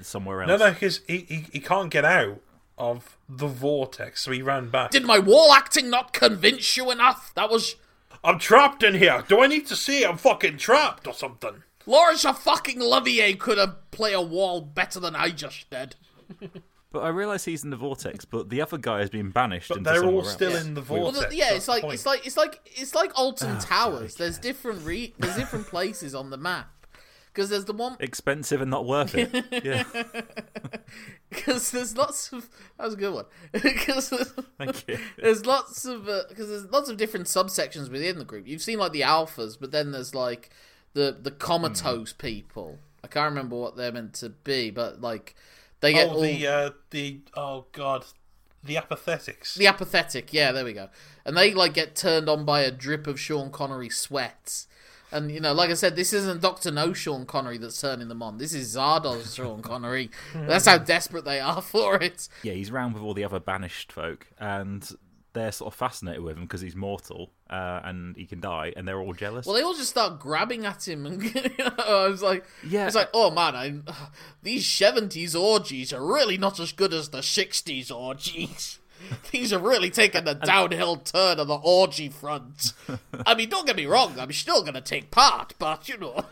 [0.02, 0.50] somewhere else?
[0.50, 2.42] No, no, because he, he he can't get out
[2.78, 4.92] of the vortex, so he ran back.
[4.92, 7.32] Did my wall acting not convince you enough?
[7.36, 7.76] That was
[8.24, 9.24] I'm trapped in here.
[9.28, 11.64] Do I need to see I'm fucking trapped or something?
[11.86, 15.96] Laurence fucking Olivier could have played a wall better than I just did.
[16.92, 19.70] But I realise he's in the vortex, but the other guy has been banished.
[19.70, 20.32] But into they're somewhere all else.
[20.34, 21.30] still in the Well, vortex.
[21.30, 24.14] the- yeah, that's it's like it's like it's like it's like Alton Ah, Towers.
[24.14, 26.86] There's different re- there's different places on the map
[27.34, 29.32] because there's the one expensive and not worth it.
[29.66, 29.86] yeah,
[31.32, 34.10] because there's lots of that was a good one because
[34.60, 35.00] thank you.
[35.18, 38.48] there's lots of because there's lots of different subsections within the group.
[38.48, 40.52] You've seen like the alphas, but then there's like
[40.94, 42.18] the the comatose Hmm.
[42.18, 42.80] people.
[43.04, 45.36] I can't remember what they're meant to be, but like
[45.82, 48.06] they get oh, all the uh, the oh god,
[48.64, 49.56] the apathetics.
[49.56, 50.34] the apathetic.
[50.34, 50.90] Yeah, there we go.
[51.26, 54.66] And they like get turned on by a drip of Sean Connery sweat.
[55.12, 58.24] And you know, like I said, this isn't Doctor No Sean Connery that's turning them
[58.24, 58.40] on.
[58.40, 60.10] This is Zardoz Sean Connery.
[60.34, 62.28] That's how desperate they are for it.
[62.42, 64.90] Yeah, he's round with all the other banished folk, and
[65.34, 68.88] they're sort of fascinated with him because he's mortal uh, and he can die, and
[68.88, 69.46] they're all jealous.
[69.46, 71.22] Well, they all just start grabbing at him, and
[71.80, 72.86] I was like, Yeah.
[72.88, 73.94] it's like, oh man, I,
[74.44, 78.80] these seventies orgies are really not as good as the sixties orgies.
[79.32, 82.72] These are really taking a downhill turn on the orgy front.
[83.26, 86.24] I mean, don't get me wrong, I'm still going to take part, but you know.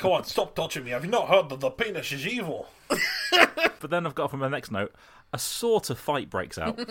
[0.00, 0.90] Come on, stop touching me.
[0.90, 2.66] Have you not heard that the penis is evil?
[3.78, 4.92] But then I've got from my next note,
[5.32, 6.78] a sort of fight breaks out.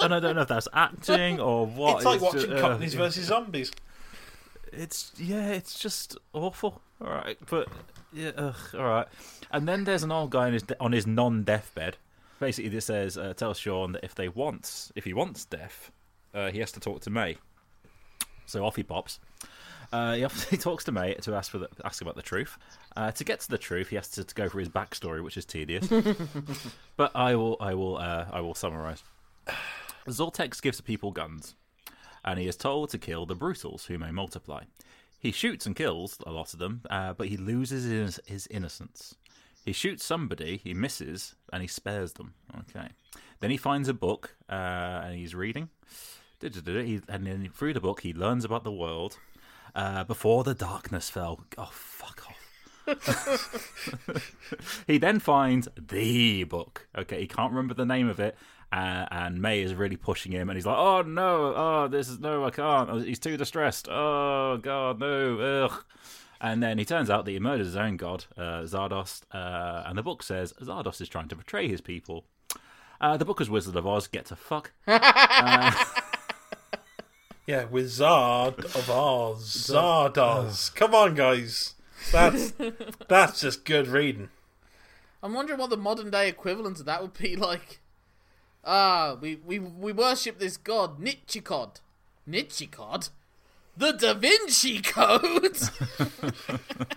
[0.00, 1.96] and I don't know if that's acting or what.
[1.96, 3.72] it's like ju- watching uh, companies versus zombies.
[4.72, 6.80] It's yeah, it's just awful.
[7.00, 7.68] All right, but
[8.12, 9.06] yeah, ugh, all right.
[9.50, 11.96] And then there's an old guy on his on his non-deathbed.
[12.40, 15.90] Basically, this says uh, tells Sean that if they want, if he wants death,
[16.34, 17.36] uh, he has to talk to May.
[18.44, 19.18] So off he pops.
[19.96, 22.58] Uh, he, he talks to May to ask for the, ask about the truth.
[22.94, 25.36] Uh, to get to the truth, he has to, to go for his backstory, which
[25.36, 25.88] is tedious.
[26.96, 29.02] but I will, I will, uh, I will summarize.
[30.06, 31.54] Zoltex gives the people guns,
[32.24, 34.64] and he is told to kill the brutals who may multiply.
[35.18, 39.16] He shoots and kills a lot of them, uh, but he loses his, his innocence.
[39.64, 42.34] He shoots somebody, he misses, and he spares them.
[42.60, 42.88] Okay.
[43.40, 45.70] Then he finds a book, uh, and he's reading.
[46.42, 49.18] And then through the book, he learns about the world
[49.76, 51.44] uh, before the darkness fell.
[51.56, 52.32] Oh, fuck off.
[54.86, 56.88] he then finds the book.
[56.96, 58.36] Okay, he can't remember the name of it,
[58.72, 62.20] uh, and May is really pushing him, and he's like, "Oh no, oh this is
[62.20, 62.88] no, I can't.
[62.88, 63.88] Oh, He's too distressed.
[63.88, 65.84] Oh god, no, ugh."
[66.40, 69.98] And then he turns out that he murdered his own god, uh, Zardoz, uh, and
[69.98, 72.24] the book says Zardoz is trying to betray his people.
[73.00, 74.06] Uh, the book is Wizard of Oz.
[74.06, 74.72] Get to fuck.
[77.46, 79.68] Yeah, Wizard of Oz.
[79.70, 80.74] Zardoz.
[80.74, 81.74] Come on, guys.
[82.10, 82.52] That's
[83.08, 84.30] that's just good reading.
[85.22, 87.80] I'm wondering what the modern day equivalent of that would be like.
[88.64, 91.76] Ah, we, we, we worship this god, Nichicod.
[92.28, 93.10] Nichicod?
[93.76, 95.56] The Da Vinci Code?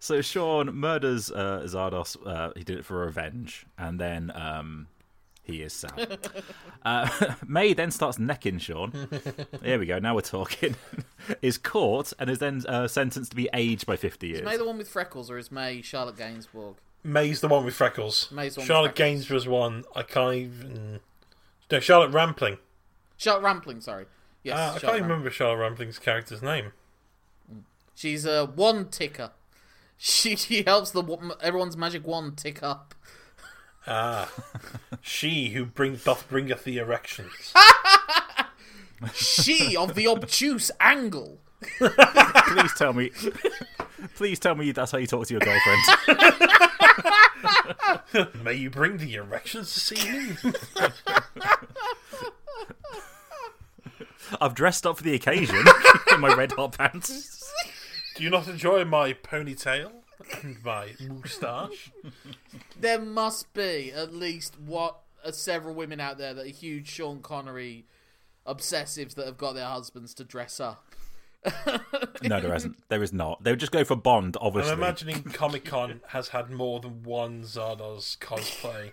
[0.00, 2.16] So Sean murders uh, Zardoz.
[2.24, 4.86] Uh, he did it for revenge, and then um,
[5.48, 6.18] he is sad.
[6.84, 7.08] uh,
[7.46, 9.08] May then starts necking Sean.
[9.64, 9.98] Here we go.
[9.98, 10.76] Now we're talking.
[11.42, 14.40] is caught and is then uh, sentenced to be aged by fifty years.
[14.40, 16.74] Is May the one with freckles, or is May Charlotte Gainsbourg?
[17.02, 18.30] May's the one with freckles.
[18.30, 18.98] May's the one with Charlotte freckles.
[19.26, 19.84] Gainsborough's one.
[19.96, 21.00] I can't even.
[21.70, 22.58] No, Charlotte Rampling.
[23.16, 24.06] Charlotte Rampling, sorry.
[24.42, 25.02] Yes, Uh, I Charlotte can't Rampling.
[25.10, 26.72] remember Charlotte Rampling's character's name.
[27.94, 29.30] She's a one ticker.
[30.00, 32.94] She she helps the wa- everyone's magic wand tick up.
[33.90, 34.30] Ah,
[35.00, 37.54] she who bring doth bringeth the erections.
[39.14, 41.38] She of the obtuse angle.
[41.78, 43.10] please tell me.
[44.16, 45.82] please tell me that's how you talk to your girlfriend.
[48.44, 50.36] May you bring the erections this me.
[54.40, 55.64] I've dressed up for the occasion
[56.12, 57.50] in my red hot pants.
[58.16, 59.97] Do you not enjoy my ponytail
[60.42, 61.90] and my moustache?
[62.78, 67.20] There must be at least what uh, several women out there that are huge Sean
[67.20, 67.86] Connery
[68.46, 70.84] obsessives that have got their husbands to dress up.
[72.22, 72.76] No, there isn't.
[72.88, 73.42] There is not.
[73.44, 74.72] They would just go for Bond, obviously.
[74.72, 78.90] I'm imagining Comic Con has had more than one Zardoz cosplay,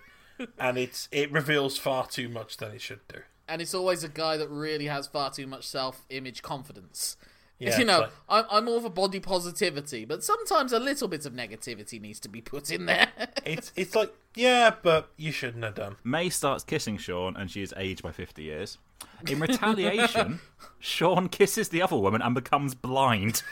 [0.60, 3.20] and it's it reveals far too much than it should do.
[3.48, 7.18] And it's always a guy that really has far too much self-image confidence.
[7.60, 11.26] Yeah, you know, it's I'm, I'm all for body positivity, but sometimes a little bit
[11.26, 13.10] of negativity needs to be put in there.
[13.46, 15.98] It's it's like yeah, but you shouldn't have done.
[16.04, 18.80] May starts kissing Sean, and she is aged by 50 years.
[19.28, 20.40] In retaliation,
[20.80, 23.44] Sean kisses the other woman and becomes blind.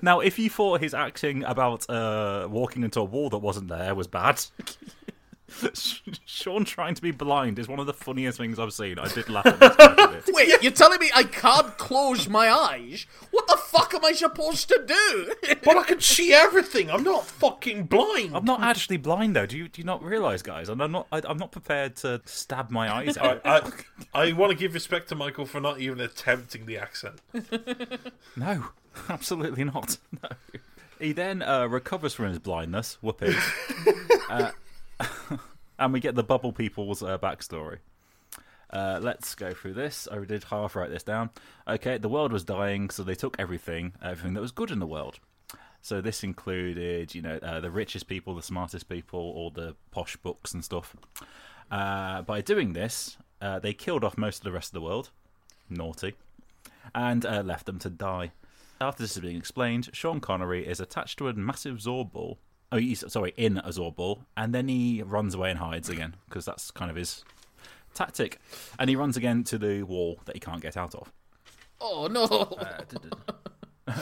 [0.00, 3.94] now, if you thought his acting about uh, walking into a wall that wasn't there
[3.94, 4.42] was bad,
[6.26, 8.98] Sean trying to be blind is one of the funniest things I've seen.
[8.98, 10.24] I did laugh at this part of it.
[10.34, 13.06] Wait, you're telling me I can't close my eyes?
[13.30, 15.34] What the fuck am I supposed to do?
[15.64, 16.90] But I can see everything.
[16.90, 18.36] I'm not fucking blind.
[18.36, 19.46] I'm not actually blind though.
[19.46, 20.68] Do you do you not realise, guys?
[20.68, 21.08] And I'm not.
[21.10, 23.40] I, I'm not prepared to stab my eyes out.
[23.44, 23.58] I,
[24.14, 27.20] I, I want to give respect to Michael for not even attempting the accent.
[28.36, 28.66] No,
[29.08, 29.98] absolutely not.
[30.22, 30.28] No.
[31.00, 32.98] He then uh, recovers from his blindness.
[33.02, 33.34] Whoopee.
[34.30, 34.52] uh,
[35.78, 37.78] and we get the Bubble People's uh, backstory.
[38.70, 40.08] Uh, let's go through this.
[40.10, 41.30] I did half write this down.
[41.68, 44.86] Okay, the world was dying, so they took everything, everything that was good in the
[44.86, 45.20] world.
[45.82, 50.16] So this included, you know, uh, the richest people, the smartest people, all the posh
[50.16, 50.96] books and stuff.
[51.70, 55.10] Uh, by doing this, uh, they killed off most of the rest of the world.
[55.70, 56.14] Naughty
[56.94, 58.32] and uh, left them to die.
[58.80, 62.38] After this is being explained, Sean Connery is attached to a massive Zorb ball.
[62.76, 66.14] Oh, he's sorry, in a Zorb ball, and then he runs away and hides again
[66.28, 67.24] because that's kind of his
[67.94, 68.38] tactic.
[68.78, 71.12] And he runs again to the wall that he can't get out of.
[71.80, 73.94] oh no!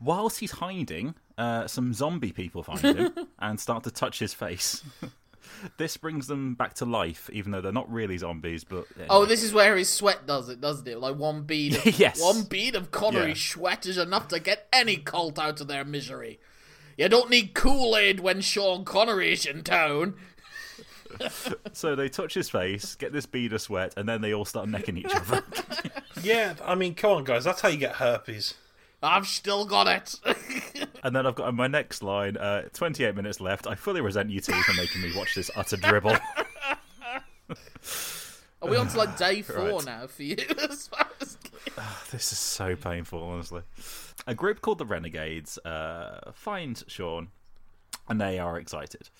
[0.00, 4.84] Whilst he's hiding, uh, some zombie people find him and start to touch his face.
[5.76, 8.62] this brings them back to life, even though they're not really zombies.
[8.62, 11.00] But Oh, this is where his sweat does it, doesn't it?
[11.00, 11.74] Like one bead.
[11.74, 12.20] Of, Yes.
[12.22, 13.34] One bead of Connery Yeah.
[13.36, 16.38] sweat is enough to get any cult out of their misery.
[16.98, 20.14] You don't need Kool Aid when Sean Connery is in town.
[21.72, 24.68] so they touch his face, get this bead of sweat, and then they all start
[24.68, 25.42] necking each other.
[26.24, 27.44] Yeah, I mean, come on, guys.
[27.44, 28.54] That's how you get herpes.
[29.00, 30.16] I've still got it.
[31.04, 32.36] And then I've got my next line.
[32.36, 33.68] Uh, 28 minutes left.
[33.68, 36.16] I fully resent you two for making me watch this utter dribble.
[38.60, 39.86] Are we on to like day four Right.
[39.86, 40.36] now for you?
[40.68, 41.06] as far
[41.76, 42.10] as...
[42.10, 43.62] this is so painful, honestly.
[44.26, 47.28] A group called the Renegades uh, find Sean,
[48.08, 49.10] and they are excited.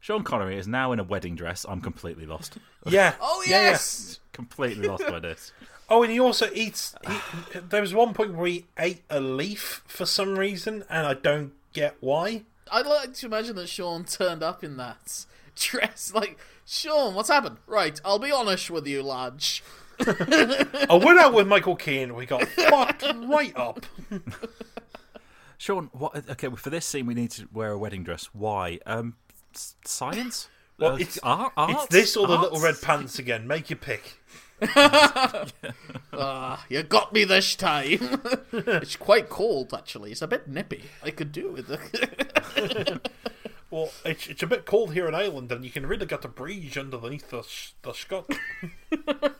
[0.00, 1.64] Sean Connery is now in a wedding dress.
[1.66, 2.58] I'm completely lost.
[2.86, 3.14] Yeah.
[3.18, 3.70] Oh yeah, yeah.
[3.70, 4.20] yes.
[4.32, 5.52] completely lost by this.
[5.88, 6.94] Oh, and he also eats.
[7.06, 11.12] He, there was one point where he ate a leaf for some reason, and I
[11.12, 12.44] don't get why.
[12.72, 16.12] I'd like to imagine that Sean turned up in that dress.
[16.14, 17.58] Like, Sean, what's happened?
[17.66, 19.60] Right, I'll be honest with you, lads.
[20.00, 22.14] I went out with Michael Caine.
[22.14, 23.84] We got fucked right up.
[25.58, 26.28] Sean, what?
[26.30, 28.28] Okay, for this scene, we need to wear a wedding dress.
[28.32, 28.80] Why?
[28.86, 29.14] Um,
[29.54, 30.48] s- science?
[30.78, 33.46] Well, Uh, it's art, it's this or the little red pants again.
[33.46, 34.20] Make your pick.
[36.16, 38.20] Ah, you got me this time.
[38.52, 40.12] it's quite cold, actually.
[40.12, 40.84] It's a bit nippy.
[41.02, 43.10] I could do with it.
[43.70, 46.28] Well, it's, it's a bit cold here in Ireland, and you can really get the
[46.28, 47.44] breeze underneath the
[47.82, 48.30] the Scot.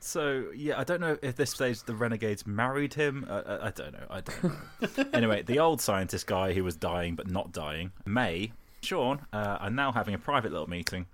[0.00, 3.26] So yeah, I don't know if this stage the renegades married him.
[3.28, 4.06] Uh, I, I don't know.
[4.08, 5.04] I don't know.
[5.12, 9.70] anyway, the old scientist guy who was dying but not dying, May, Sean, uh, are
[9.70, 11.06] now having a private little meeting.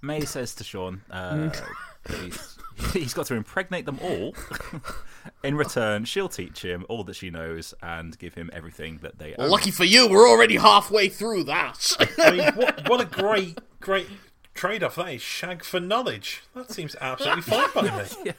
[0.00, 1.50] May says to Sean, uh,
[2.08, 2.58] he's,
[2.92, 4.34] he's got to impregnate them all.
[5.44, 9.34] In return, she'll teach him all that she knows and give him everything that they
[9.34, 9.50] own.
[9.50, 11.92] Lucky for you, we're already halfway through that.
[12.18, 14.08] I mean, what, what a great, great
[14.54, 16.42] trade off that is shag for knowledge.
[16.54, 18.32] That seems absolutely fine by me.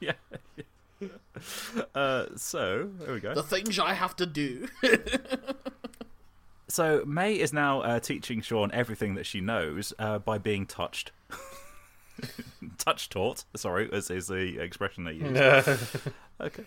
[0.00, 0.12] yeah.
[1.94, 3.34] Uh, so there we go.
[3.34, 4.68] the things I have to do.
[6.68, 11.12] So May is now uh, teaching Sean everything that she knows uh, by being touched.
[12.78, 15.36] touch taught, sorry, is, is the expression they use.
[16.40, 16.64] okay.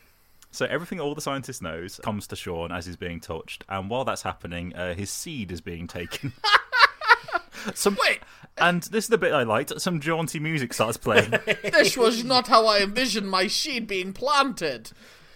[0.52, 4.04] So everything all the scientist knows comes to Sean as he's being touched, and while
[4.04, 6.34] that's happening, uh, his seed is being taken.
[7.76, 8.20] Some, Wait.
[8.58, 9.80] and this is the bit I liked.
[9.82, 11.34] Some jaunty music starts playing.
[11.62, 14.92] this was not how I envisioned my seed being planted.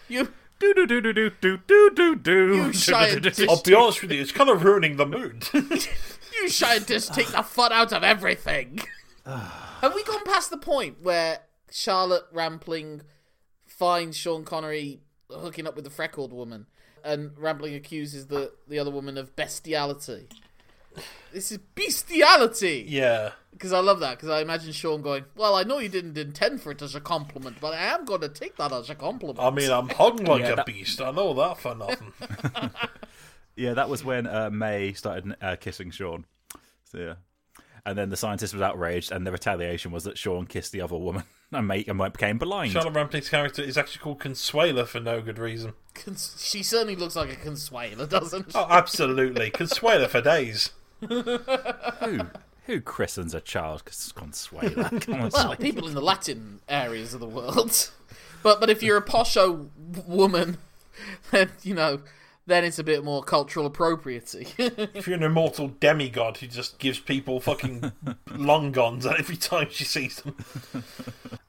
[0.08, 2.56] You, do do do do do do do do do.
[2.56, 3.42] You scientist.
[3.48, 5.48] I'll be honest with you, it's kind of ruining the mood.
[5.54, 8.80] you scientists take the fun out of everything.
[9.84, 13.02] Have we gone past the point where Charlotte Rampling
[13.68, 16.68] finds Sean Connery hooking up with the freckled woman,
[17.04, 20.28] and Rampling accuses the the other woman of bestiality?
[21.34, 22.86] This is bestiality.
[22.88, 23.32] yeah.
[23.52, 24.18] Because I love that.
[24.18, 27.02] Because I imagine Sean going, "Well, I know you didn't intend for it as a
[27.02, 30.16] compliment, but I am going to take that as a compliment." I mean, I'm hung
[30.24, 31.02] like Yeah, a that- beast.
[31.02, 32.14] I know that for nothing.
[33.56, 36.26] Yeah, that was when uh, May started uh, kissing Sean.
[36.86, 37.14] So, yeah.
[37.86, 40.96] And then the scientist was outraged, and the retaliation was that Sean kissed the other
[40.96, 42.72] woman, and May and became blind.
[42.72, 45.74] Charlotte Rampling's character is actually called Consuela for no good reason.
[45.94, 48.58] Cons- she certainly looks like a consuela, doesn't she?
[48.58, 49.52] Oh, absolutely.
[49.52, 50.72] Consuela for days.
[51.02, 52.28] Who
[52.66, 55.02] who christens a child Consuela?
[55.06, 57.90] Come Well, people in the Latin areas of the world.
[58.44, 59.70] But but if you're a posho
[60.06, 60.58] woman,
[61.32, 62.02] then you know,
[62.46, 64.48] then it's a bit more cultural appropriacy.
[64.58, 67.92] If you're an immortal demigod who just gives people fucking
[68.32, 70.36] long guns every time she sees them.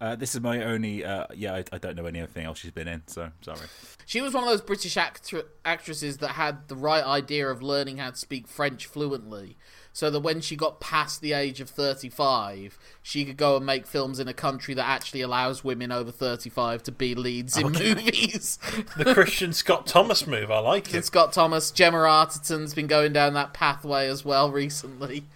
[0.01, 1.05] uh, this is my only.
[1.05, 3.67] Uh, yeah, I, I don't know anything else she's been in, so sorry.
[4.07, 7.99] she was one of those British actr- actresses that had the right idea of learning
[7.99, 9.57] how to speak French fluently.
[9.97, 13.87] So that when she got past the age of 35, she could go and make
[13.87, 18.59] films in a country that actually allows women over 35 to be leads in movies.
[18.97, 21.05] The Kristin Scott Thomas move, I like and it.
[21.05, 25.25] Scott Thomas, Gemma Arterton's been going down that pathway as well recently.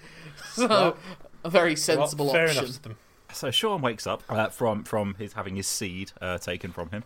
[0.54, 0.96] So
[1.44, 2.64] a very Well, sensible fair option.
[2.64, 2.96] enough to them.
[3.32, 7.04] So Sean wakes up uh, from from his having his seed uh, taken from him.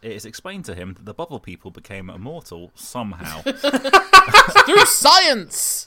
[0.00, 3.42] It is explained to him that the bubble people became immortal somehow.
[3.42, 5.86] Through science.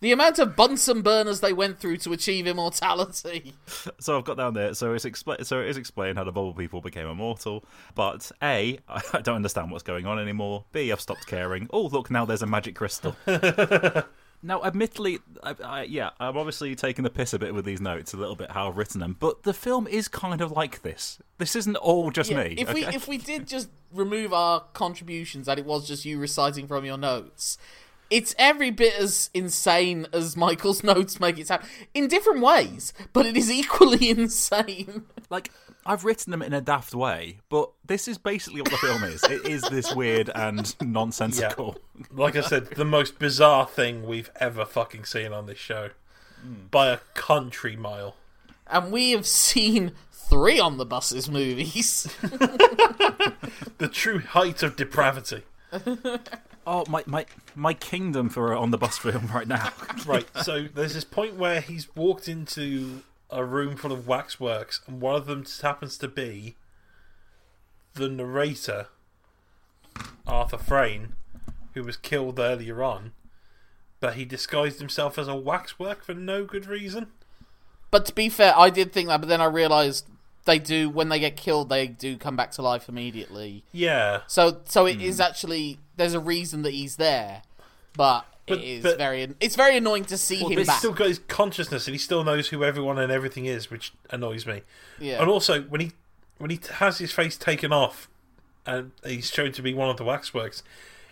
[0.00, 3.54] The amount of Bunsen burners they went through to achieve immortality.
[3.98, 4.74] so I've got down there.
[4.74, 7.64] So it's expla- so it is explained how the bubble people became immortal.
[7.94, 10.64] But a, I don't understand what's going on anymore.
[10.72, 11.68] B, I've stopped caring.
[11.72, 13.16] Oh, look, now there's a magic crystal.
[14.42, 18.12] now, admittedly, I, I, yeah, I'm obviously taking the piss a bit with these notes,
[18.12, 19.16] a little bit how I've written them.
[19.18, 21.18] But the film is kind of like this.
[21.38, 22.54] This isn't all just Yeah, me.
[22.58, 26.66] if we if we did just remove our contributions and it was just you reciting
[26.66, 27.56] from your notes,
[28.10, 33.26] it's every bit as insane as Michael's notes make it sound in different ways, but
[33.26, 35.04] it is equally insane.
[35.30, 35.50] like
[35.84, 39.22] I've written them in a daft way, but this is basically what the film is.
[39.24, 41.78] It is this weird and nonsensical.
[42.12, 45.90] Like I said, the most bizarre thing we've ever fucking seen on this show.
[46.42, 46.66] Hmm.
[46.70, 48.16] By a country mile.
[48.66, 52.12] And we have seen three on the buses movies.
[53.78, 55.42] The true height of depravity.
[56.66, 59.70] Oh my my my kingdom for uh, on the bus film right now.
[60.06, 65.00] Right, so there's this point where he's walked into a room full of waxworks, and
[65.00, 66.54] one of them just happens to be
[67.94, 68.86] the narrator,
[70.26, 71.14] Arthur Frayne,
[71.74, 73.12] who was killed earlier on,
[73.98, 77.08] but he disguised himself as a waxwork for no good reason.
[77.90, 80.06] but to be fair, I did think that, but then I realised
[80.46, 83.62] they do when they get killed, they do come back to life immediately.
[83.72, 85.02] Yeah, So so it Hmm.
[85.02, 87.42] is actually there's a reason that he's there,
[87.96, 90.58] but, But- it is but- very it's very annoying to see him back.
[90.58, 90.78] he's back.
[90.78, 94.46] still got his consciousness, and he still knows who everyone and everything is, which annoys
[94.46, 94.62] me.
[94.98, 95.20] yeah.
[95.20, 95.92] And also, when he
[96.38, 98.08] when he has his face taken off,
[98.66, 100.62] and he's shown to be one of the waxworks,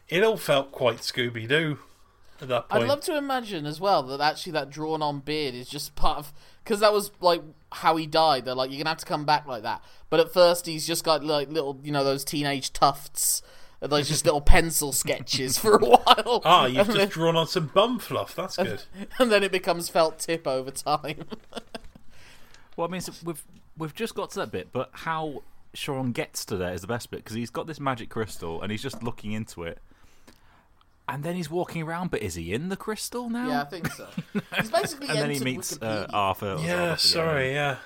[0.08, 1.78] it all felt quite Scooby Doo
[2.42, 2.82] at that point.
[2.82, 6.18] I'd love to imagine as well that actually that drawn on beard is just part
[6.18, 6.32] of
[6.64, 8.44] because that was like how he died.
[8.46, 9.82] They're like you're gonna have to come back like that.
[10.10, 13.42] But at first he's just got like little you know those teenage tufts
[13.80, 16.40] Those just little pencil sketches for a while.
[16.44, 18.34] Ah, you've and, just then, drawn on some bum fluff.
[18.34, 18.82] That's good.
[19.18, 21.24] and then it becomes felt tip over time.
[22.76, 23.44] Well, I mean, so we've
[23.78, 25.44] we've just got to that bit, but how
[25.74, 28.72] Sean gets to there is the best bit because he's got this magic crystal and
[28.72, 29.78] he's just looking into it,
[31.08, 32.10] and then he's walking around.
[32.10, 33.48] But is he in the crystal now?
[33.48, 34.06] yeah, I think so.
[34.56, 36.52] He's basically and then he meets uh, Arthur.
[36.52, 37.76] or Zardoz Yeah, again, sorry, yeah.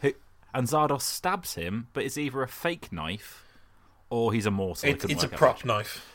[0.00, 0.14] who-
[0.54, 3.44] and Zardoz stabs him, but it's either a fake knife
[4.10, 4.88] or he's immortal.
[4.88, 5.64] I It, it's a prop which.
[5.64, 6.14] knife.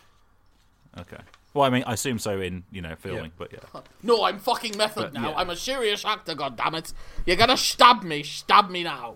[0.98, 1.18] Okay.
[1.54, 3.30] Well, I mean, I assume so in you know filming, Yeah.
[3.38, 3.82] but yeah.
[4.04, 5.30] No, I'm fucking method But, now.
[5.30, 5.36] yeah.
[5.38, 6.36] I'm a serious actor.
[6.36, 6.94] God damn it!
[7.26, 8.22] You're gonna stab me.
[8.24, 9.16] Stab me now.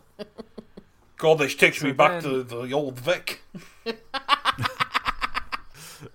[1.17, 3.43] God, this takes me back then- to the old Vic.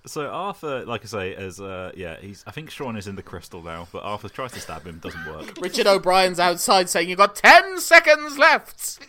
[0.05, 2.43] So Arthur, like I say, is uh, yeah, he's.
[2.47, 5.25] I think Sean is in the crystal now, but Arthur tries to stab him, doesn't
[5.25, 5.57] work.
[5.61, 8.99] Richard O'Brien's outside saying, "You've got ten seconds left."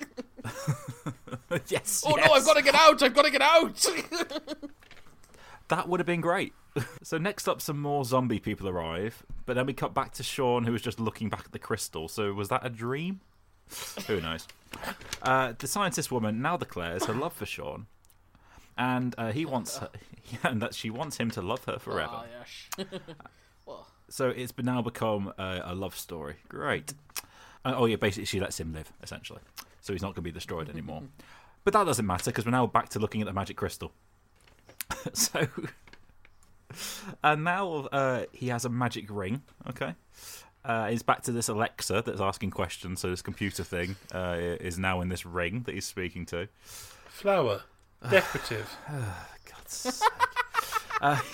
[1.69, 2.05] yes.
[2.07, 2.27] Oh yes.
[2.27, 3.03] no, I've got to get out!
[3.03, 3.89] I've got to get out!
[5.69, 6.55] That would have been great.
[7.03, 10.65] so next up, some more zombie people arrive, but then we cut back to Sean,
[10.65, 12.09] who was just looking back at the crystal.
[12.09, 13.21] So was that a dream?
[14.07, 14.49] Who knows?
[15.23, 17.87] Uh, the scientist woman now declares her love for Sean,
[18.79, 19.91] and uh, he wants her,
[20.45, 22.13] and that she wants him to love her forever.
[22.13, 22.89] Ah, yes.
[24.11, 26.37] So it's now become a, a love story.
[26.49, 26.95] Great.
[27.63, 29.41] Uh, oh yeah, basically she lets him live essentially,
[29.83, 31.03] so he's not going to be destroyed anymore.
[31.65, 33.93] but that doesn't matter because we're now back to looking at the magic crystal.
[35.13, 35.47] so,
[37.23, 39.43] and now uh, he has a magic ring.
[39.69, 39.95] Okay.
[40.65, 43.01] Uh, he's back to this Alexa that's asking questions.
[43.01, 46.49] So this computer thing uh, is now in this ring that he's speaking to.
[47.09, 47.63] Flower.
[48.11, 48.77] Decorative.
[48.89, 50.09] God's sake.
[51.01, 51.21] uh,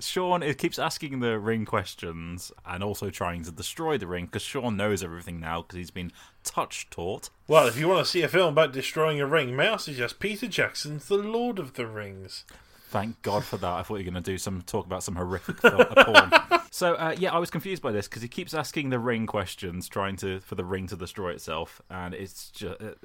[0.00, 4.42] Sean it keeps asking the ring questions and also trying to destroy the ring because
[4.42, 6.12] Sean knows everything now because he's been
[6.44, 7.30] touch taught.
[7.48, 10.20] well, if you want to see a film about destroying a ring, may I suggest
[10.20, 12.44] Peter Jackson's The Lord of the Rings?
[12.92, 13.72] Thank God for that.
[13.72, 16.30] I thought you were going to do some talk about some horrific porn.
[16.74, 19.90] So uh, yeah, I was confused by this because he keeps asking the ring questions,
[19.90, 22.98] trying to for the ring to destroy itself, and it's just it,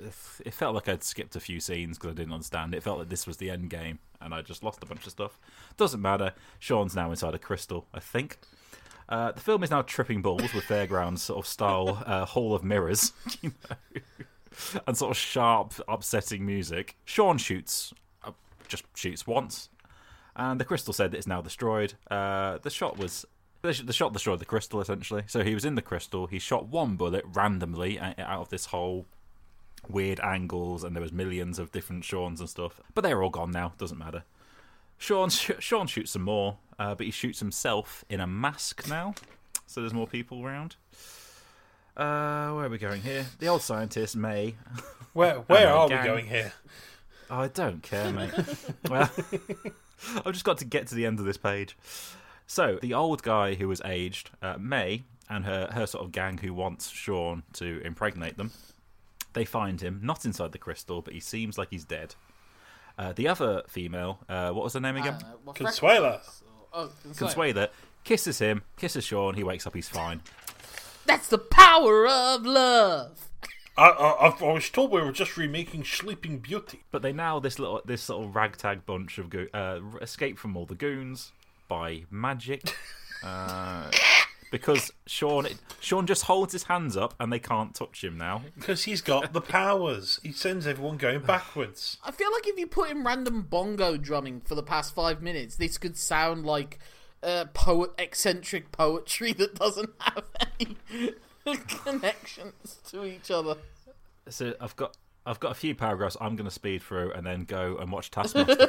[0.45, 2.73] it felt like I'd skipped a few scenes because I didn't understand.
[2.73, 5.11] It felt like this was the end game, and I just lost a bunch of
[5.11, 5.37] stuff.
[5.75, 6.31] Doesn't matter.
[6.59, 8.37] Sean's now inside a crystal, I think.
[9.09, 12.63] Uh, the film is now tripping balls with fairgrounds sort of style uh, Hall of
[12.63, 13.11] Mirrors,
[13.41, 14.01] you know,
[14.87, 16.95] and sort of sharp, upsetting music.
[17.03, 18.31] Sean shoots, uh,
[18.69, 19.67] just shoots once,
[20.37, 21.95] and the crystal said that it's now destroyed.
[22.09, 23.25] Uh, the shot was
[23.63, 25.23] the shot destroyed the crystal essentially.
[25.27, 26.27] So he was in the crystal.
[26.27, 29.05] He shot one bullet randomly out of this hole,
[29.89, 32.79] weird angles, and there was millions of different Sean's and stuff.
[32.93, 33.73] But they're all gone now.
[33.77, 34.23] Doesn't matter.
[34.97, 39.15] Sean sh- Sean shoots some more, uh, but he shoots himself in a mask now.
[39.65, 40.75] So there's more people around.
[41.97, 43.25] Uh, where are we going here?
[43.39, 44.55] The old scientist May.
[45.13, 46.53] Where where Oh, are we going here?
[47.29, 48.31] Oh, I don't care, mate.
[48.89, 49.09] well,
[50.25, 51.77] I've just got to get to the end of this page.
[52.45, 56.37] So, the old guy who was aged, uh, May, and her, her sort of gang
[56.37, 58.51] who wants Sean to impregnate them,
[59.33, 62.15] they find him, not inside the crystal, but he seems like he's dead.
[62.97, 65.19] Uh, the other female, uh, what was her name again?
[65.19, 66.21] don't know, Consuela.
[66.73, 67.33] Oh, Consuela.
[67.33, 67.69] Consuela.
[68.03, 70.21] Kisses him, kisses Sean, he wakes up, he's fine.
[71.05, 73.26] That's the power of love.
[73.77, 76.83] I, I, I was told we were just remaking Sleeping Beauty.
[76.91, 80.65] But they now this little this little ragtag bunch of go- uh, escape from all
[80.65, 81.31] the goons
[81.67, 82.73] by magic,
[83.23, 83.91] uh,
[84.51, 85.47] because Sean
[85.79, 88.41] Sean just holds his hands up and they can't touch him now.
[88.55, 90.19] Because he's got the powers.
[90.23, 91.97] He sends everyone going backwards.
[92.03, 95.55] I feel like if you put in random bongo drumming for the past five minutes,
[95.55, 96.79] this could sound like
[97.21, 100.23] uh, poet eccentric poetry that doesn't have
[100.59, 100.77] any
[101.83, 103.55] connections to each other.
[104.29, 107.43] So I've got I've got a few paragraphs I'm going to speed through and then
[107.43, 108.65] go and watch Taskmaster.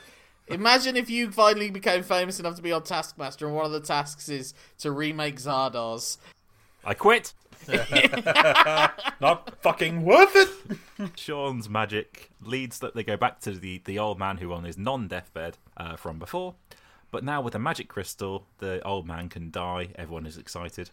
[0.48, 3.80] Imagine if you finally became famous enough to be on Taskmaster, and one of the
[3.80, 6.18] tasks is to remake Zardoz.
[6.84, 7.34] I quit.
[9.20, 11.10] Not fucking worth it.
[11.16, 14.76] Sean's magic leads that they go back to the, the old man who on his
[14.76, 16.54] non deathbed uh, from before.
[17.10, 19.88] But now with the magic crystal, the old man can die.
[19.96, 20.90] Everyone is excited.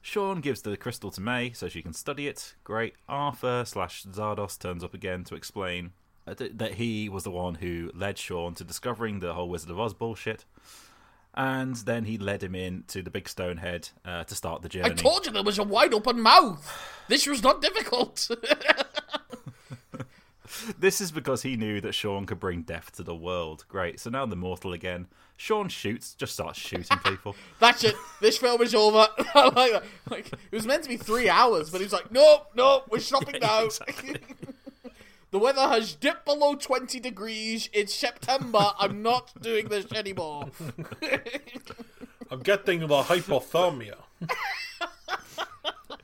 [0.00, 2.54] Sean gives the crystal to May so she can study it.
[2.64, 2.94] Great.
[3.08, 5.92] Arthur slash Zardoz turns up again to explain
[6.26, 9.80] uh, that he was the one who led Sean to discovering the whole Wizard of
[9.80, 10.44] Oz bullshit.
[11.34, 14.68] And then he led him in to the big stone head uh, to start the
[14.68, 14.90] journey.
[14.90, 17.04] I told you there was a wide open mouth.
[17.08, 18.30] This was not difficult.
[20.78, 23.64] This is because he knew that Sean could bring death to the world.
[23.68, 24.00] Great.
[24.00, 25.06] So now the mortal again.
[25.36, 27.34] Sean shoots, just starts shooting people.
[27.58, 27.96] That's it.
[28.20, 29.08] This film is over.
[29.34, 29.82] I like that.
[30.08, 33.34] Like it was meant to be three hours, but he's like, "Nope, nope, we're stopping
[33.40, 34.16] Yeah, now." exactly.
[35.30, 37.70] The weather has dipped below 20 degrees.
[37.72, 38.72] It's September.
[38.78, 40.50] I'm not doing this anymore.
[42.30, 43.94] I'm getting the hypothermia.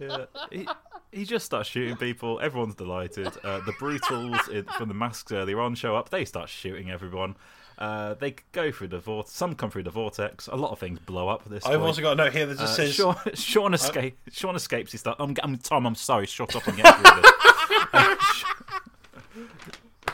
[0.00, 0.24] Yeah.
[0.50, 0.66] He,
[1.12, 2.40] he just starts shooting people.
[2.40, 3.28] Everyone's delighted.
[3.42, 6.10] Uh, the brutals in, from the masks earlier on show up.
[6.10, 7.36] They start shooting everyone.
[7.78, 9.32] Uh, they go through the vortex.
[9.34, 10.48] Some come through the vortex.
[10.48, 11.44] A lot of things blow up.
[11.48, 11.82] This I've point.
[11.84, 14.90] also got a note here that Uh, just says Sean, Sean, escape, Sean escapes.
[14.92, 15.20] He starts.
[15.20, 15.86] I'm, I'm Tom.
[15.86, 16.26] I'm sorry.
[16.26, 17.32] Shut up and get through this.
[17.90, 18.16] Uh,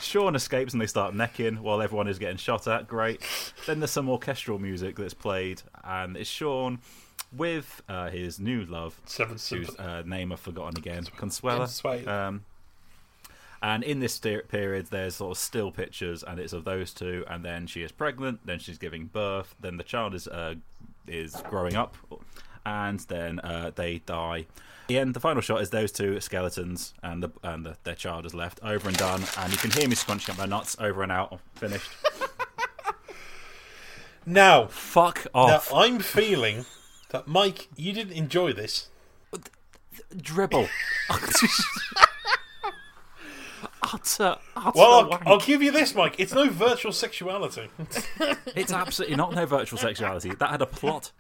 [0.01, 2.87] Sean escapes and they start necking while everyone is getting shot at.
[2.87, 3.21] Great.
[3.67, 6.81] Then there's some orchestral music that's played, and it's Sean
[7.37, 11.61] with uh, his new love, Seven whose uh, name I've forgotten again, Consuella.
[11.61, 12.07] Consuella.
[12.09, 12.45] Um,
[13.63, 17.25] and in this period, there's sort of still pictures, and it's of those two.
[17.29, 18.41] And then she is pregnant.
[18.45, 19.55] Then she's giving birth.
[19.59, 20.57] Then the child is uh,
[21.09, 21.97] is growing up,
[22.67, 24.47] and then uh, they die.
[24.89, 25.15] The end.
[25.15, 28.61] The final shot is those two skeletons, and the and the, their child is left
[28.63, 29.23] over and done.
[29.39, 30.77] And you can hear me scrunching up my nuts.
[30.79, 31.41] Over and out.
[31.55, 31.91] Finished.
[34.27, 35.73] Now, Fuck now off.
[35.73, 36.65] I'm feeling
[37.15, 38.89] that Mike, you didn't enjoy this.
[40.17, 40.67] Dribble.
[43.85, 45.23] utter, utter Well, I'll, wank.
[45.25, 46.17] I'll give you this, Mike.
[46.19, 47.69] It's no virtual sexuality.
[48.57, 50.35] It's absolutely not no virtual sexuality.
[50.35, 51.13] That had a plot.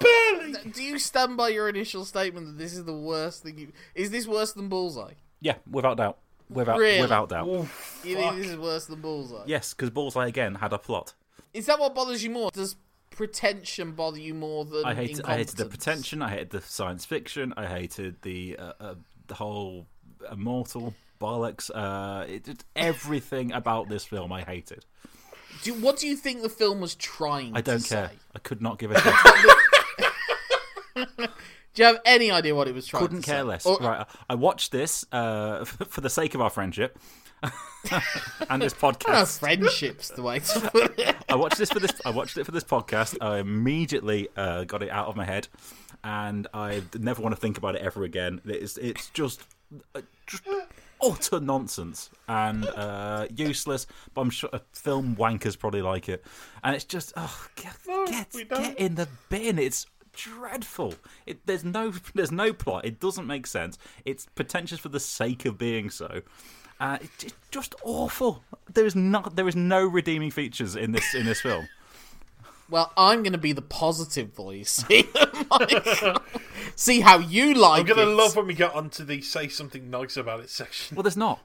[0.00, 0.54] Barely.
[0.70, 3.72] Do you stand by your initial statement that this is the worst thing you.
[3.94, 5.12] Is this worse than Bullseye?
[5.42, 6.16] Yeah, without doubt.
[6.48, 7.02] Without Really?
[7.02, 7.46] without doubt.
[7.46, 8.02] You Fuck.
[8.02, 9.44] think this is worse than Bullseye?
[9.44, 11.12] Yes, because Bullseye again had a plot.
[11.52, 12.50] Is that what bothers you more?
[12.50, 12.76] Does
[13.10, 16.22] pretension bother you more than I hated, I hated the pretension.
[16.22, 17.52] I hated the science fiction.
[17.56, 18.94] I hated the uh, uh,
[19.26, 19.86] the whole
[20.30, 21.70] immortal bollocks.
[21.74, 24.84] Uh, it, it- everything about this film I hated.
[25.62, 28.08] Do, what do you think the film was trying I don't care.
[28.08, 28.14] say?
[28.34, 29.00] I could not give a
[30.96, 31.10] shit.
[31.72, 33.42] Do you have any idea what it was trying Couldn't to care say?
[33.44, 33.66] less.
[33.66, 36.98] Or- Right, I watched this uh, for the sake of our friendship
[38.50, 39.38] and this podcast.
[39.40, 41.16] friendships, the way to put it.
[41.28, 41.92] I watched this for this.
[42.04, 43.16] I watched it for this podcast.
[43.20, 45.48] I immediately uh, got it out of my head,
[46.04, 48.40] and I never want to think about it ever again.
[48.44, 49.42] It's it's just,
[49.94, 50.44] uh, just
[51.02, 53.86] utter nonsense and uh, useless.
[54.14, 56.24] But I'm sure uh, film wankers probably like it,
[56.62, 57.76] and it's just oh get
[58.06, 59.58] get, get in the bin.
[59.58, 60.94] It's dreadful.
[61.26, 62.84] It, there's no there's no plot.
[62.84, 63.78] It doesn't make sense.
[64.04, 66.22] It's pretentious for the sake of being so.
[66.80, 68.42] Uh, it's it's just awful.
[68.72, 71.68] There is not there is no redeeming features in this in this film.
[72.70, 74.84] Well, I'm going to be the positive voice.
[74.88, 75.02] here,
[75.50, 76.22] Michael.
[76.76, 80.16] See how you like I'm gonna love when we get onto the say something nice
[80.16, 80.94] about it section.
[80.94, 81.40] Well, there's not.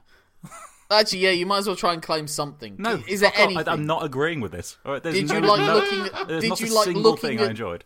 [0.88, 2.76] Actually, yeah, you might as well try and claim something.
[2.78, 3.44] No, is there fuck off.
[3.46, 3.68] anything?
[3.68, 4.76] I, am not agreeing with this.
[4.86, 6.86] All right, there's Did no, you like no- looking at- did not you a like
[6.94, 7.84] looking at- I enjoyed.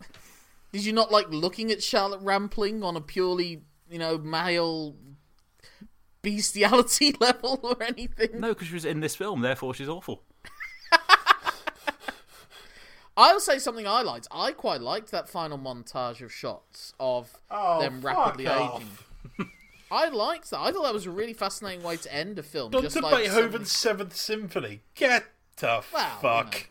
[0.71, 4.95] Did you not like looking at Charlotte Rampling on a purely, you know, male
[6.21, 8.39] bestiality level or anything?
[8.39, 10.23] No, because she was in this film, therefore she's awful.
[13.17, 14.27] I will say something I liked.
[14.31, 18.81] I quite liked that final montage of shots of Oh, them rapidly off.
[19.37, 19.51] aging.
[19.91, 20.59] I liked that.
[20.59, 22.71] I thought that was a really fascinating way to end a film.
[22.71, 24.81] Done just to like Beethoven's something- Seventh Symphony.
[24.95, 25.25] Get
[25.57, 26.53] the Well, fuck.
[26.55, 26.65] you know.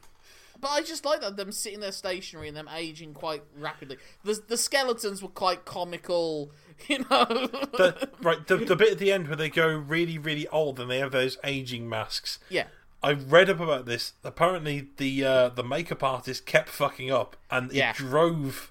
[0.61, 3.97] But I just like that them sitting there stationary and them aging quite rapidly.
[4.25, 6.51] The the skeletons were quite comical,
[6.89, 7.25] you know.
[7.25, 10.91] The, right, the, the bit at the end where they go really, really old and
[10.91, 12.39] they have those aging masks.
[12.49, 12.65] yeah.
[13.03, 14.13] I read up about this.
[14.23, 17.91] Apparently, the uh, the makeup artist kept fucking up, and Yeah.
[17.93, 18.71] it drove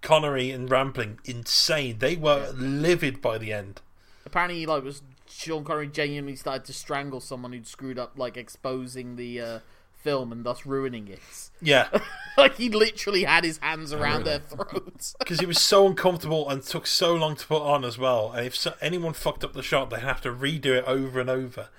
[0.00, 1.98] Connery and Rampling insane.
[1.98, 3.82] They were livid by the end.
[4.24, 9.16] Apparently, like was Sean Connery genuinely started to strangle someone who'd screwed up, like exposing
[9.16, 9.58] the uh,
[10.06, 11.50] film and thus ruining it.
[11.60, 11.88] Yeah,
[12.38, 15.16] like he literally had his hands around their throats.
[15.18, 18.30] because it was so uncomfortable and took so long to put on as well.
[18.30, 21.28] And if so, anyone fucked up the shot, they'd have to redo it over and
[21.28, 21.70] over.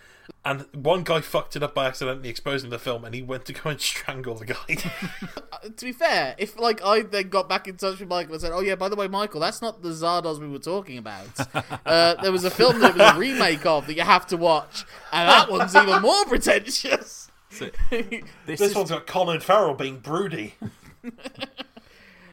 [0.44, 3.54] And one guy fucked it up by accidentally exposing the film, and he went to
[3.54, 4.76] go and strangle the guy.
[5.78, 8.52] to be fair, if like I then got back in touch with Michael and said,
[8.52, 11.30] "Oh yeah, by the way, Michael, that's not the Zardoz we were talking about.
[11.86, 14.86] Uh, there was a film that was a remake of that you have to watch,
[15.14, 17.27] and that one's even more pretentious."
[17.90, 20.56] This, this is, one's got Colin Farrell being broody.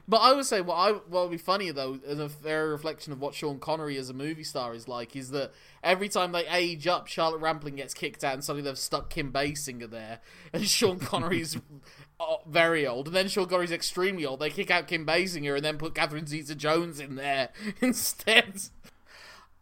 [0.06, 3.12] But I would say what I what would be funnier though, as a fair reflection
[3.12, 5.52] of what Sean Connery as a movie star is like, is that
[5.82, 9.32] every time they age up, Charlotte Rampling gets kicked out, and suddenly they've stuck Kim
[9.32, 10.20] Basinger there,
[10.52, 11.56] and Sean Connery's
[12.20, 14.40] uh, very old, and then Sean Connery's extremely old.
[14.40, 17.48] They kick out Kim Basinger and then put Catherine Zeta-Jones in there
[17.80, 18.60] instead.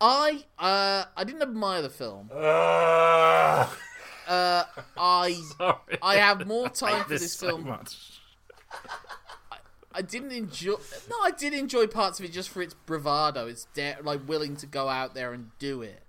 [0.01, 2.31] I uh I didn't admire the film.
[2.35, 3.73] Ah.
[4.29, 4.65] Uh,
[4.97, 5.99] I sorry.
[6.03, 7.67] I have more time for this so film.
[7.67, 7.97] much.
[9.95, 10.77] I didn't enjoy.
[11.11, 13.47] No, I did enjoy parts of it just for its bravado.
[13.47, 16.03] It's da- like willing to go out there and do it.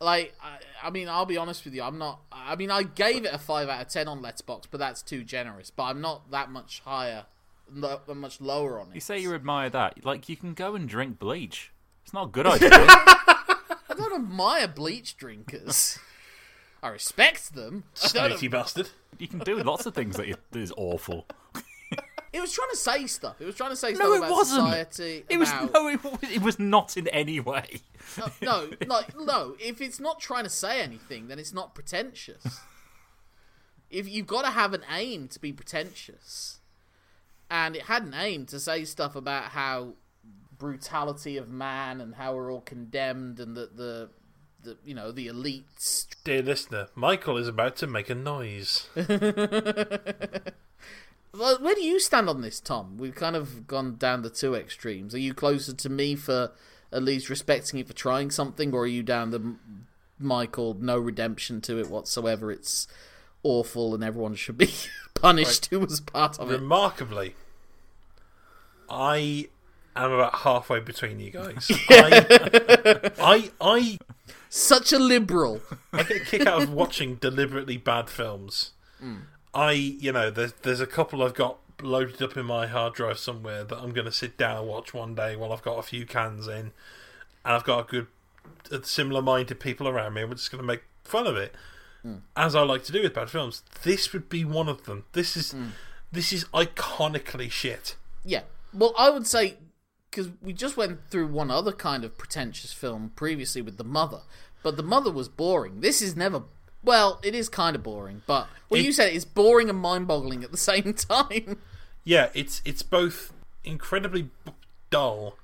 [0.00, 3.24] like I, I mean I'll be honest with you I'm not I mean I gave
[3.24, 6.30] it a 5 out of 10 on Letterboxd but that's too generous but I'm not
[6.32, 7.24] that much higher
[7.72, 10.04] no, that much lower on it You say you admire that.
[10.04, 11.72] Like, you can go and drink bleach.
[12.04, 12.68] It's not a good idea.
[12.72, 15.98] I don't admire bleach drinkers
[16.82, 18.88] I respect them I don't bastard.
[19.18, 21.26] you can do lots of things that you- that is awful.
[22.32, 24.30] it was trying to say stuff it was trying to say No, stuff it about
[24.30, 24.66] wasn't.
[24.68, 27.80] society It was about- no, it, was- it was not in any way.
[28.42, 29.56] no, like no.
[29.58, 32.60] If it's not trying to say anything, then it's not pretentious.
[33.90, 36.60] if you've got to have an aim to be pretentious,
[37.50, 39.94] and it had an aim to say stuff about how
[40.58, 44.08] brutality of man and how we're all condemned and that the,
[44.66, 46.06] the you know the elites.
[46.24, 48.88] Dear listener, Michael is about to make a noise.
[51.38, 52.96] Well, where do you stand on this, Tom?
[52.96, 55.14] We've kind of gone down the two extremes.
[55.14, 56.52] Are you closer to me for
[56.92, 59.56] at least respecting it for trying something, or are you down the
[60.18, 62.50] Michael no redemption to it whatsoever?
[62.50, 62.88] It's
[63.42, 64.72] awful and everyone should be
[65.14, 66.54] punished who was part of it.
[66.54, 67.34] Remarkably,
[68.88, 69.48] I
[70.04, 71.70] am about halfway between you guys.
[71.90, 73.98] I, I, I,
[74.48, 75.60] Such a liberal.
[75.92, 78.72] I get a kick out of watching deliberately bad films.
[79.00, 79.16] Hmm.
[79.54, 83.18] I, you know, there's there's a couple I've got loaded up in my hard drive
[83.18, 85.82] somewhere that I'm going to sit down and watch one day while I've got a
[85.82, 86.72] few cans in, and
[87.44, 88.06] I've got a
[88.70, 90.22] good, similar-minded people around me.
[90.22, 91.54] and We're just going to make fun of it,
[92.02, 92.16] hmm.
[92.36, 93.62] as I like to do with bad films.
[93.82, 95.04] This would be one of them.
[95.12, 95.68] This is, hmm.
[96.12, 97.96] this is iconically shit.
[98.24, 98.42] Yeah.
[98.72, 99.56] Well, I would say
[100.16, 104.20] because we just went through one other kind of pretentious film previously with The Mother,
[104.62, 105.80] but The Mother was boring.
[105.82, 106.44] This is never.
[106.82, 110.42] Well, it is kind of boring, but well, It- you said it's boring and mind-boggling
[110.42, 111.58] at the same time.
[112.04, 113.32] Yeah, it's it's both
[113.64, 114.52] incredibly b-
[114.90, 115.36] dull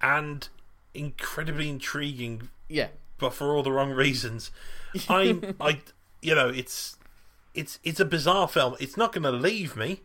[0.00, 0.48] and
[0.94, 2.88] incredibly intriguing, yeah.
[3.18, 4.50] but for all the wrong reasons.
[5.08, 5.80] I'm I
[6.20, 6.96] you know it's
[7.54, 8.76] it's it's a bizarre film.
[8.80, 10.00] It's not going to leave me.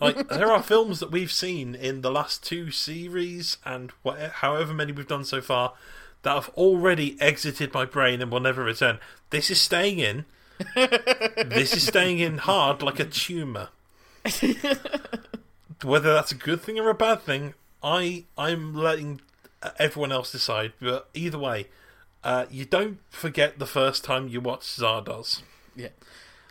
[0.00, 4.72] Like there are films that we've seen in the last two series and what, however
[4.72, 5.74] many we've done so far
[6.22, 8.98] that have already exited my brain and will never return.
[9.30, 10.24] This is staying in.
[10.74, 13.68] this is staying in hard like a tumor.
[15.82, 19.20] Whether that's a good thing or a bad thing, I I'm letting
[19.62, 20.72] uh, everyone else decide.
[20.80, 21.66] But either way,
[22.22, 25.42] uh, you don't forget the first time you watched Zardoz.
[25.74, 25.88] Yeah.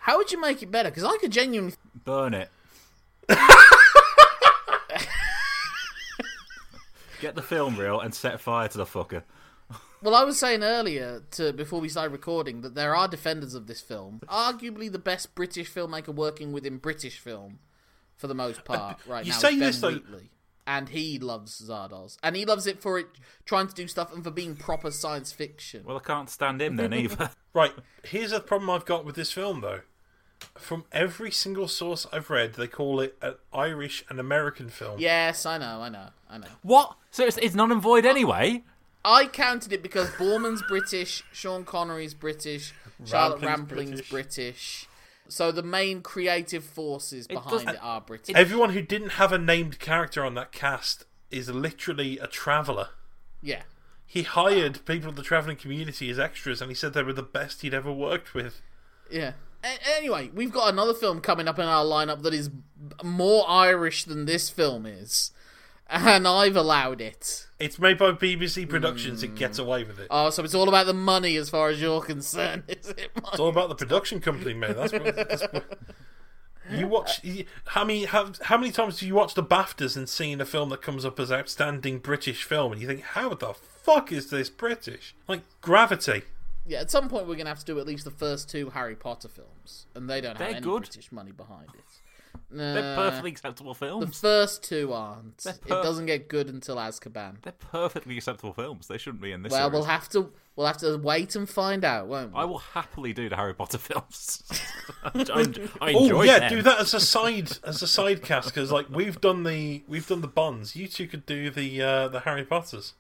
[0.02, 0.90] How would you make it better?
[0.90, 1.76] Because I could genuinely.
[2.04, 2.50] Burn it.
[7.20, 9.24] Get the film reel and set fire to the fucker.
[10.02, 13.68] Well, I was saying earlier to before we started recording that there are defenders of
[13.68, 14.22] this film.
[14.28, 17.60] Arguably the best British filmmaker working within British film,
[18.18, 19.38] for the most uh, part, right you now.
[19.38, 20.32] say Ben this, though- Wheatley.
[20.66, 23.06] and he loves Zardoz, and he loves it for it
[23.46, 25.84] trying to do stuff and for being proper science fiction.
[25.86, 27.30] Well, I can't stand him then either.
[27.54, 29.82] Right, here's a problem I've got with this film though.
[30.58, 35.00] From every single source I've read, they call it an Irish and American film.
[35.00, 36.48] yes, I know, I know, I know.
[36.62, 36.96] what?
[37.12, 38.64] So it's, it's non and void anyway?
[39.04, 42.74] I counted it because Boorman's British, Sean Connery's British,
[43.06, 44.10] Charlotte Rampling's Rampling's British.
[44.10, 44.88] British.
[45.28, 48.36] So the main creative forces behind does- it are British.
[48.36, 52.90] Everyone who didn't have a named character on that cast is literally a traveller.
[53.42, 53.62] yeah.
[54.06, 57.24] He hired people of the travelling community as extras, and he said they were the
[57.24, 58.62] best he'd ever worked with.
[59.10, 59.32] Yeah.
[59.64, 62.50] Anyway, we've got another film coming up in our lineup that is
[63.04, 65.32] more Irish than this film is,
[65.88, 67.48] and I've allowed it.
[67.60, 69.22] It's made by BBC Productions.
[69.24, 69.66] It gets Hmm.
[69.66, 70.08] away with it.
[70.10, 73.12] Oh, so it's all about the money as far as you're concerned, is it?
[73.16, 73.26] Mike?
[73.34, 74.76] It's all about the production company, man.
[74.76, 75.16] That's what.
[75.16, 75.66] That's what
[76.72, 77.22] you watch.
[77.66, 78.06] How many?
[78.06, 81.06] How, how many times do you watch the Baftas and seeing a film that comes
[81.06, 85.14] up as outstanding British film, and you think, how the fuck is this British?
[85.28, 86.24] Like Gravity.
[86.66, 88.96] Yeah, at some point we're gonna have to do at least the first two Harry
[88.96, 90.84] Potter films, and they don't have They're any good.
[90.84, 91.84] British money behind it.
[92.50, 94.06] They're Nah, perfectly acceptable films.
[94.08, 95.38] The first two aren't.
[95.40, 97.42] They're It doesn't get good until Azkaban.
[97.42, 98.88] They're perfectly acceptable films.
[98.88, 99.74] They shouldn't be in this Well, series.
[99.74, 102.40] we'll have to we'll have to wait and find out, won't we?
[102.40, 104.44] I will happily do the Harry Potter films.
[105.04, 105.26] I,
[105.82, 106.50] I Oh enjoy yeah, them.
[106.50, 110.08] do that as a side as a side cast because like we've done the we've
[110.08, 110.76] done the Bonds.
[110.76, 112.94] You two could do the uh, the Harry Potters.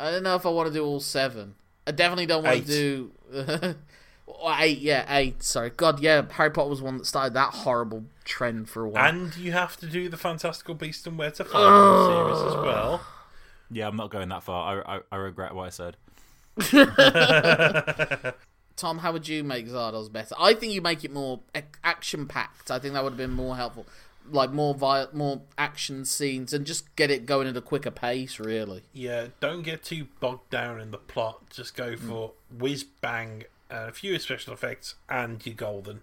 [0.00, 1.56] I don't know if I want to do all seven.
[1.88, 2.66] I definitely don't want Eight.
[2.66, 3.74] to do
[4.26, 4.78] Or eight.
[4.78, 5.42] Yeah, eight.
[5.42, 6.22] Sorry, God, yeah.
[6.32, 9.08] Harry Potter was one that started that horrible trend for a while.
[9.08, 12.54] And you have to do the Fantastical Beast and Where to Find Them series as
[12.62, 13.00] well.
[13.70, 14.84] Yeah, I'm not going that far.
[14.86, 15.96] I, I, I regret what I said.
[18.76, 20.34] Tom, how would you make Zardoz better?
[20.38, 21.40] I think you make it more
[21.82, 22.70] action packed.
[22.70, 23.86] I think that would have been more helpful.
[24.30, 28.38] Like more vi- more action scenes, and just get it going at a quicker pace.
[28.38, 31.50] Really, Yeah, don't get too bogged down in the plot.
[31.50, 31.98] Just go Mm.
[31.98, 36.02] for whiz bang, uh, a few special effects, and you're golden.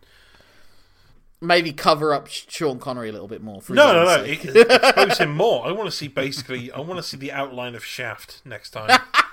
[1.42, 3.62] maybe cover up Sean Connery a little bit more.
[3.62, 4.24] For No, no, no.
[4.24, 4.46] sake.
[4.46, 5.68] Expose him more.
[5.68, 6.72] I want to see basically.
[6.72, 9.00] I want to see the outline of Shaft next time.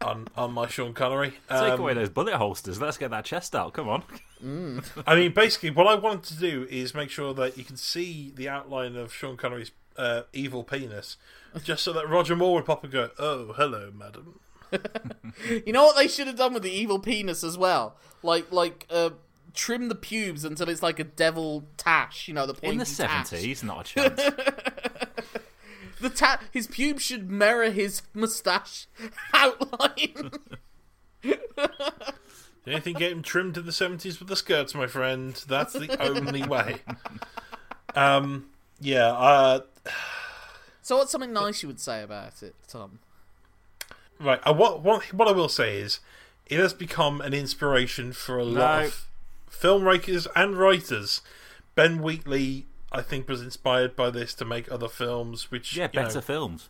[0.00, 1.30] on on my Sean Connery.
[1.48, 2.80] Take Um, away those bullet holsters.
[2.80, 3.72] Let's get that chest out.
[3.72, 4.02] Come on.
[5.06, 8.32] I mean, basically, what I wanted to do is make sure that you can see
[8.34, 11.16] the outline of Sean Connery's uh, evil penis,
[11.62, 14.40] just so that Roger Moore would pop and go, "Oh, hello, madam."
[15.66, 17.96] You know what they should have done with the evil penis as well?
[18.22, 19.10] Like, like, uh,
[19.52, 22.28] trim the pubes until it's like a devil tash.
[22.28, 23.28] You know, the pointy In the tash.
[23.28, 24.20] seventies, not a chance.
[26.00, 28.86] The ta- his pubes should mirror his mustache
[29.34, 30.30] outline.
[32.66, 35.34] Anything get him trimmed in the seventies with the skirts, my friend.
[35.48, 36.76] That's the only way.
[37.94, 38.46] Um,
[38.80, 39.08] yeah.
[39.08, 39.60] Uh,
[40.82, 42.98] so, what's something nice you would say about it, Tom?
[44.20, 44.40] right.
[44.46, 46.00] Uh, what what what I will say is,
[46.46, 48.86] it has become an inspiration for a lot No.
[48.86, 49.06] of
[49.50, 51.22] filmmakers and writers.
[51.74, 56.00] Ben Wheatley, I think, was inspired by this to make other films, which yeah, you
[56.00, 56.68] know, better films.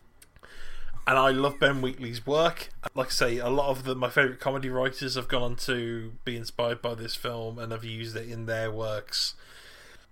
[1.07, 2.69] and I love Ben Wheatley's work.
[2.93, 6.13] Like I say, a lot of the, my favorite comedy writers have gone on to
[6.23, 9.33] be inspired by this film and have used it in their works.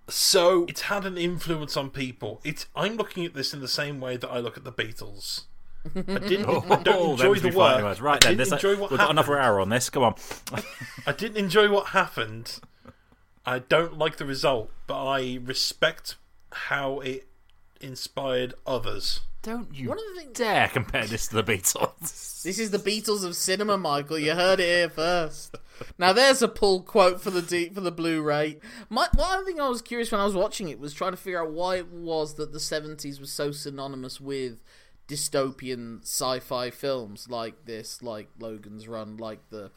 [0.08, 2.40] So it's had an influence on people.
[2.42, 5.42] It's I'm looking at this in the same way that I look at the Beatles.
[5.94, 6.46] I didn't.
[6.70, 8.00] I don't Oh, enjoy the work.
[8.00, 9.88] Right I then, didn't enjoy what we've got another hour on this.
[9.88, 10.14] Come on.
[11.06, 12.58] I didn't enjoy what happened.
[13.46, 16.16] I don't like the result, but I respect
[16.52, 17.26] how it
[17.80, 19.20] inspired others.
[19.42, 20.36] Don't you One of the things.
[20.36, 22.42] dare compare this to the Beatles.
[22.42, 24.18] This is the Beatles of cinema, Michael.
[24.18, 25.56] You heard it here first.
[25.98, 28.58] Now there's a pull quote for the D- for the Blu-ray.
[28.90, 31.42] My one thing I was curious when I was watching it was trying to figure
[31.42, 34.58] out why it was that the 70s was so synonymous with
[35.08, 39.70] dystopian sci-fi films like this, like Logan's Run, like the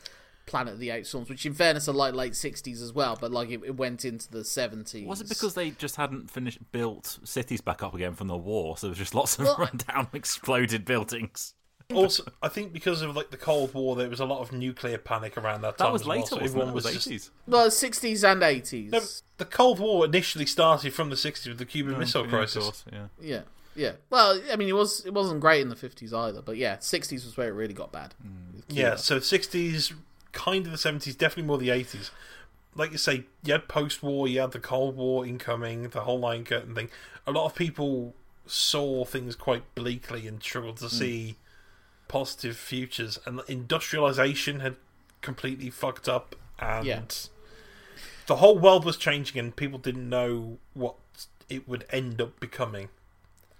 [0.46, 3.32] Planet of the Apes films, which in fairness are like late 60s as well, but
[3.32, 5.06] like it, it went into the 70s.
[5.06, 8.78] Was it because they just hadn't finished built cities back up again from the war?
[8.78, 11.54] So there was just lots of Well, I- rundown, exploded buildings.
[11.94, 14.98] also, I think because of like the Cold War, there was a lot of nuclear
[14.98, 15.88] panic around that time.
[15.88, 16.50] That was as well, later, so wasn't it?
[16.60, 17.32] everyone was just- eighties.
[17.48, 18.92] well 60s and 80s?
[18.92, 19.02] No,
[19.38, 22.84] the Cold War initially started from the 60s with the Cuban Missile Crisis.
[22.92, 23.08] Yeah.
[23.22, 23.42] Yeah,
[23.76, 23.92] yeah.
[24.10, 27.26] Well, I mean, it was it wasn't great in the fifties either, but yeah, sixties
[27.26, 28.14] was where it really got bad.
[28.26, 28.56] Mm.
[28.56, 28.82] with Cuba.
[28.82, 29.94] Yeah, so 60s,
[30.34, 32.10] kind of the 70s, definitely more the 80s.
[32.76, 36.20] Like you say, you had post war, you had the Cold War incoming, the whole
[36.20, 36.90] line curtain thing.
[37.26, 38.16] A lot of people
[38.46, 40.96] saw things quite bleakly and struggled to hmm.
[40.96, 41.38] see
[42.08, 43.20] positive futures.
[43.26, 44.76] And industrialization had
[45.22, 47.02] completely fucked up, and Yeah.
[48.28, 50.96] the whole world was changing, and people didn't know what
[51.50, 52.90] it would end up becoming.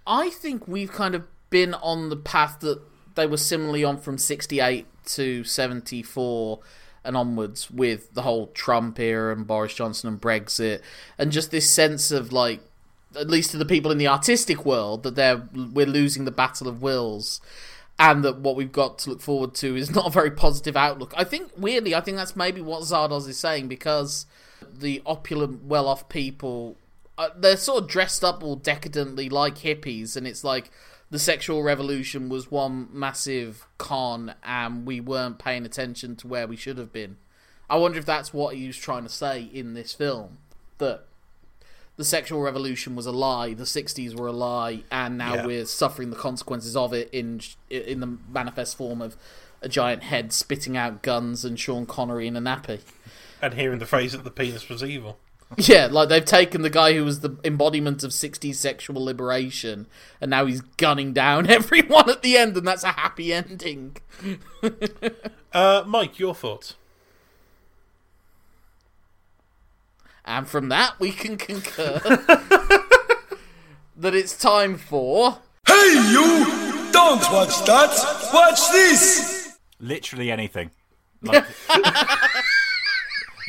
[0.06, 2.82] I think we've kind of been on the path that
[3.16, 6.60] they were similarly on from sixty eight to seventy four
[7.04, 10.82] and onwards with the whole Trump era and Boris Johnson and Brexit,
[11.18, 12.62] and just this sense of like,
[13.20, 16.68] at least to the people in the artistic world, that they're we're losing the battle
[16.68, 17.42] of wills.
[18.00, 21.14] and that what we've got to look forward to is not a very positive outlook.
[21.16, 24.26] I think weirdly, I think that's maybe what Zardoz is saying because
[24.62, 26.78] the opulent, well-off people
[27.18, 30.72] uh, they're sort of dressed up all decadently like hippies, and it's like
[31.14, 36.56] the sexual revolution was one massive con, and we weren't paying attention to where we
[36.56, 37.18] should have been.
[37.70, 40.40] I wonder if that's what he was trying to say in this film
[40.80, 41.06] that
[41.98, 45.46] the sexual revolution was a lie, the 60s were a lie, and now Yeah.
[45.46, 49.16] we're suffering the consequences of it in in the manifest form of
[49.62, 52.80] a giant head spitting out guns and Sean Connery in a nappy.
[53.40, 55.20] And hearing the phrase that the penis was evil.
[55.58, 59.88] Yeah, like they've taken the guy who was the embodiment of 60s sexual liberation,
[60.20, 63.98] and now he's gunning down everyone at the end, and that's a happy ending.
[65.54, 66.74] Uh, Mike, your thoughts?
[70.26, 72.00] And from that, we can concur
[73.96, 75.38] that it's time for.
[75.68, 76.90] Hey, you!
[76.92, 78.32] Don't watch that!
[78.34, 79.58] Watch this!
[79.80, 80.72] Literally anything.
[81.22, 81.46] Like,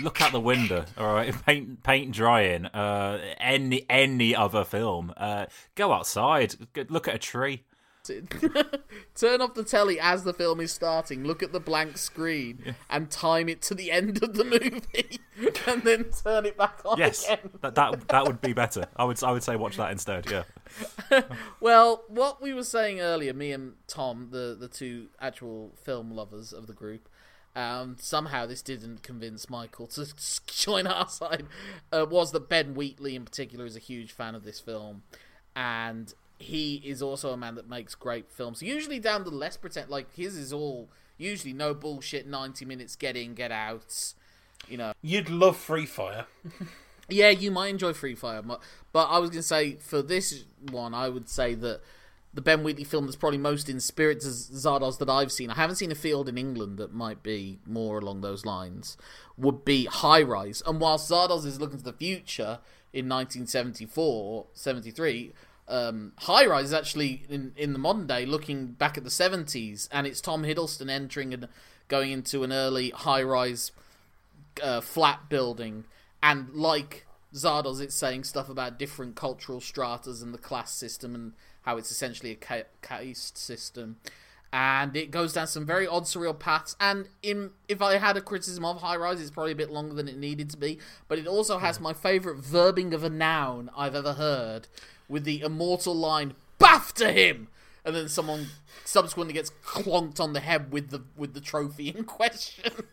[0.01, 0.85] look out the window.
[0.99, 2.67] All right, paint, paint drying.
[2.67, 5.13] Uh, any any other film.
[5.17, 6.55] Uh, go outside.
[6.89, 7.65] Look at a tree.
[9.15, 13.11] Turn off the telly as the film is starting, look at the blank screen, and
[13.11, 15.21] time it to the end of the movie,
[15.67, 17.51] and then turn it back on Yes, again.
[17.63, 18.85] that that that would be better.
[18.97, 20.31] I would I would say watch that instead.
[20.31, 21.23] Yeah.
[21.61, 26.53] Well, what we were saying earlier, me and Tom, the the two actual film lovers
[26.53, 27.09] of the group,
[27.57, 30.07] um, somehow this didn't convince Michael to
[30.47, 31.47] join our side,
[31.93, 35.03] uh, was that Ben Wheatley in particular is a huge fan of this film,
[35.55, 38.63] and he is also a man that makes great films.
[38.63, 43.17] Usually down the less pretend, like his is all usually no bullshit, ninety minutes, get
[43.17, 44.15] in, get out.
[44.69, 46.27] You know, You'd love Free Fire.
[47.09, 48.61] yeah, you might enjoy Free Fire, but
[48.93, 51.81] but I was gonna say for this one, I would say that
[52.35, 55.51] the Ben Wheatley film that's probably most in spirit to Zardoz that I've seen.
[55.51, 58.97] I haven't seen a field in England that might be more along those lines.
[59.37, 62.59] Would be High Rise, and whilst Zardoz is looking to the future
[62.93, 65.33] in 1974, 73.
[65.67, 69.89] Um, High Rise is actually in, in the modern day looking back at the 70s,
[69.91, 71.49] and it's Tom Hiddleston entering and
[71.89, 73.73] going into an early high rise
[74.63, 75.85] uh, flat building,
[76.23, 81.33] and like Zardoz, it's saying stuff about different cultural stratas and the class system and
[81.65, 83.97] how it's essentially a caste system.
[84.53, 86.77] And it goes down some very odd, surreal paths.
[86.79, 89.95] And in if I had a criticism of High Rise, it's probably a bit longer
[89.95, 90.79] than it needed to be.
[91.09, 94.69] But it also has my favourite verbing of a noun I've ever heard,
[95.09, 97.49] with the immortal line "BAFTA him,"
[97.85, 98.47] and then someone
[98.85, 102.73] subsequently gets clonked on the head with the with the trophy in question.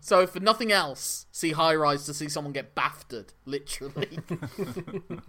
[0.00, 4.18] So, for nothing else, see High Rise to see someone get BAFTA'd, literally.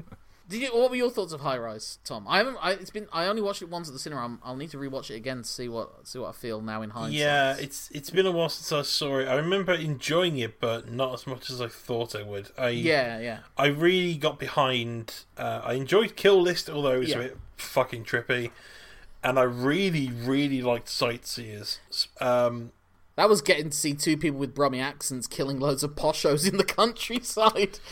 [0.47, 0.67] Did you?
[0.77, 2.25] What were your thoughts of High Rise, Tom?
[2.27, 2.57] I haven't.
[2.61, 3.07] I, it's been.
[3.11, 4.21] I only watched it once at the cinema.
[4.23, 6.83] I'm, I'll need to rewatch it again to see what see what I feel now
[6.83, 7.13] in hindsight.
[7.19, 9.27] Yeah, it's it's been a while since I saw it.
[9.27, 12.51] I remember enjoying it, but not as much as I thought I would.
[12.59, 13.39] I yeah, yeah.
[13.57, 15.15] I really got behind.
[15.35, 17.17] Uh, I enjoyed Kill List, although it was Yeah.
[17.17, 18.51] a bit fucking trippy,
[19.23, 21.79] and I really, really liked Sightseers.
[22.21, 22.71] Um,
[23.15, 26.57] That was getting to see two people with Brummy accents killing loads of poshos in
[26.57, 27.79] the countryside.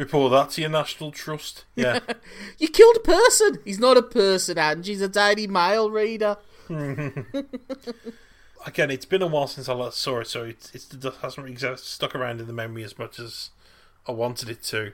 [0.00, 1.64] report that to your National Trust.
[1.76, 2.00] Yeah,
[2.58, 3.58] You killed a person.
[3.64, 6.38] He's not a person, and she's a Daily Mail reader.
[8.66, 11.76] again, it's been a while since I last saw it, so it's, it hasn't really
[11.76, 13.50] stuck around in the memory as much as
[14.06, 14.92] I wanted it to.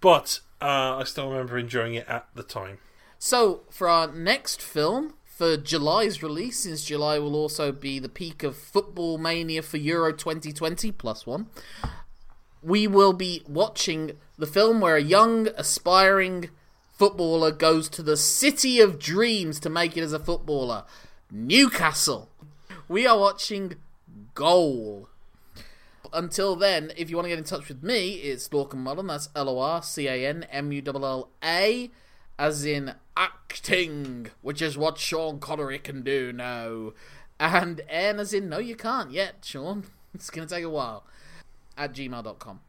[0.00, 2.78] But uh, I still remember enjoying it at the time.
[3.18, 8.42] So, for our next film, for July's release, since July will also be the peak
[8.42, 11.46] of football mania for Euro 2020 plus one,
[12.62, 16.50] we will be watching the film where a young, aspiring
[16.92, 20.84] footballer goes to the city of dreams to make it as a footballer
[21.30, 22.28] Newcastle.
[22.88, 23.76] We are watching
[24.34, 25.08] Goal.
[26.12, 29.08] Until then, if you want to get in touch with me, it's Lorcan Mullan.
[29.08, 31.90] That's L O R C A N M U L L A,
[32.38, 36.92] as in acting, which is what Sean Connery can do now.
[37.40, 39.84] And N as in no, you can't yet, Sean.
[40.14, 41.04] It's going to take a while.
[41.76, 42.60] At gmail.com.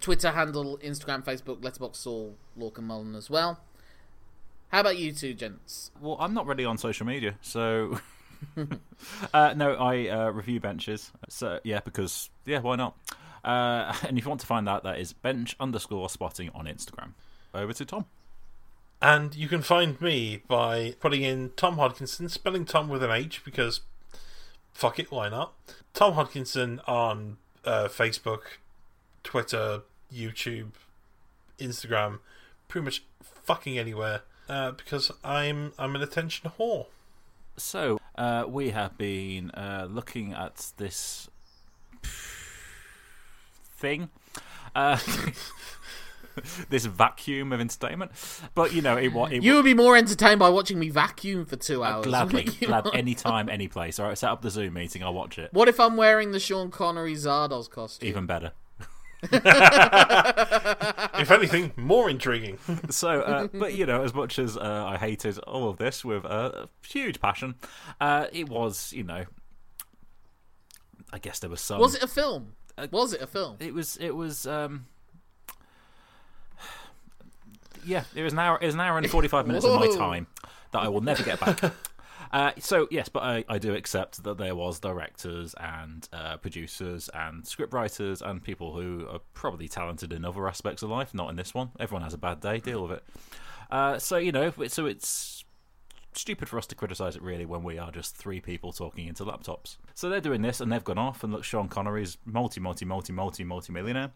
[0.00, 3.60] Twitter handle, Instagram, Facebook, Letterboxd, all Lorcan Mullan as well.
[4.68, 5.90] How about you two, gents?
[6.00, 7.98] Well, I'm not really on social media, so
[9.34, 11.12] uh, no, I uh, review benches.
[11.28, 12.96] So yeah, because yeah, why not?
[13.44, 17.12] Uh, and if you want to find that, that is bench underscore spotting on Instagram.
[17.54, 18.06] Over to Tom.
[19.02, 23.42] And you can find me by putting in Tom Hodkinson, spelling Tom with an H
[23.44, 23.80] because
[24.72, 25.54] fuck it, why not?
[25.94, 28.42] Tom Hodkinson on uh, Facebook,
[29.22, 29.82] Twitter,
[30.12, 30.72] YouTube,
[31.58, 32.18] Instagram,
[32.68, 36.86] pretty much fucking anywhere uh, because I'm I'm an attention whore.
[37.56, 41.28] So uh, we have been uh, looking at this
[43.76, 44.10] thing.
[44.74, 44.98] Uh,
[46.70, 48.12] this vacuum of entertainment,
[48.54, 49.12] but you know it.
[49.12, 52.04] wa- it You would be more entertained by watching me vacuum for two hours.
[52.06, 53.98] gladly, You glad any time, any place.
[53.98, 55.02] All right, set up the Zoom meeting.
[55.02, 55.52] I'll watch it.
[55.52, 58.08] What if I'm wearing the Sean Connery Zardoz costume?
[58.08, 58.52] Even better.
[61.20, 62.56] If anything, more intriguing.
[62.88, 66.24] So, uh, but you know, as much as uh, I hated all of this with
[66.24, 67.56] uh, huge passion,
[68.00, 69.24] uh, it was, you know,
[71.12, 71.78] I guess there was some.
[71.80, 72.54] Was it a film?
[72.90, 73.56] Was it a film?
[73.60, 73.96] It was.
[73.98, 74.46] It was.
[74.46, 74.86] Um,
[77.84, 78.58] yeah, it was an hour.
[78.60, 80.26] It was an hour and forty-five minutes of my time
[80.72, 81.60] that I will never get back.
[82.32, 87.10] Uh, so yes, but I, I do accept that there was directors and uh, producers
[87.12, 91.36] and scriptwriters and people who are probably talented in other aspects of life, not in
[91.36, 91.70] this one.
[91.80, 92.58] Everyone has a bad day.
[92.58, 93.04] Deal with it.
[93.70, 95.44] Uh, so you know, so it's
[96.12, 99.24] stupid for us to criticize it really when we are just three people talking into
[99.24, 99.76] laptops.
[99.94, 103.12] So they're doing this and they've gone off and look, Sean Connery's multi, multi, multi,
[103.12, 104.12] multi, multi millionaire.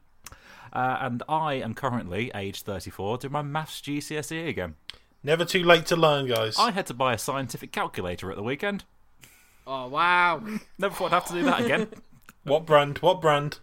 [0.72, 4.74] Uh, and I am currently age 34 doing my maths GCSE E again.
[5.22, 6.56] Never too late to learn, guys.
[6.58, 8.84] I had to buy a scientific calculator at the weekend.
[9.66, 10.42] Oh wow!
[10.78, 11.88] Never thought I'd have to do that again.
[12.44, 12.98] What brand?
[12.98, 13.58] What brand?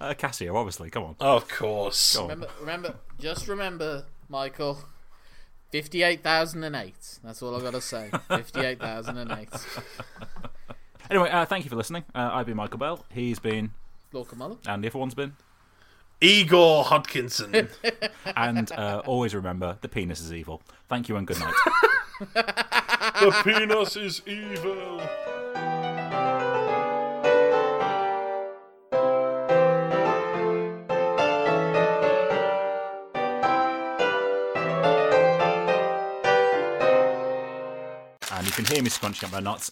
[0.00, 0.88] Uh, Casio, obviously.
[0.88, 1.16] Come on.
[1.20, 2.16] Of course.
[2.16, 2.28] Go on.
[2.30, 4.78] remember, remember, just remember, Michael.
[5.70, 7.18] Fifty-eight thousand and eight.
[7.22, 8.10] That's all I've gotta say.
[8.28, 9.50] Fifty-eight thousand and eight.
[11.10, 12.04] Anyway, uh, thank you for listening.
[12.14, 13.04] Uh, I've been Michael Bell.
[13.10, 13.72] He's been,
[14.12, 14.58] Lorca Mullan.
[14.66, 15.34] and everyone's been.
[16.20, 17.68] Igor Hodkinson.
[18.36, 20.62] And uh, always remember, the penis is evil.
[20.88, 21.54] Thank you and good night.
[22.34, 25.00] the penis is evil.
[38.40, 39.68] and you can hear me scrunching up my knots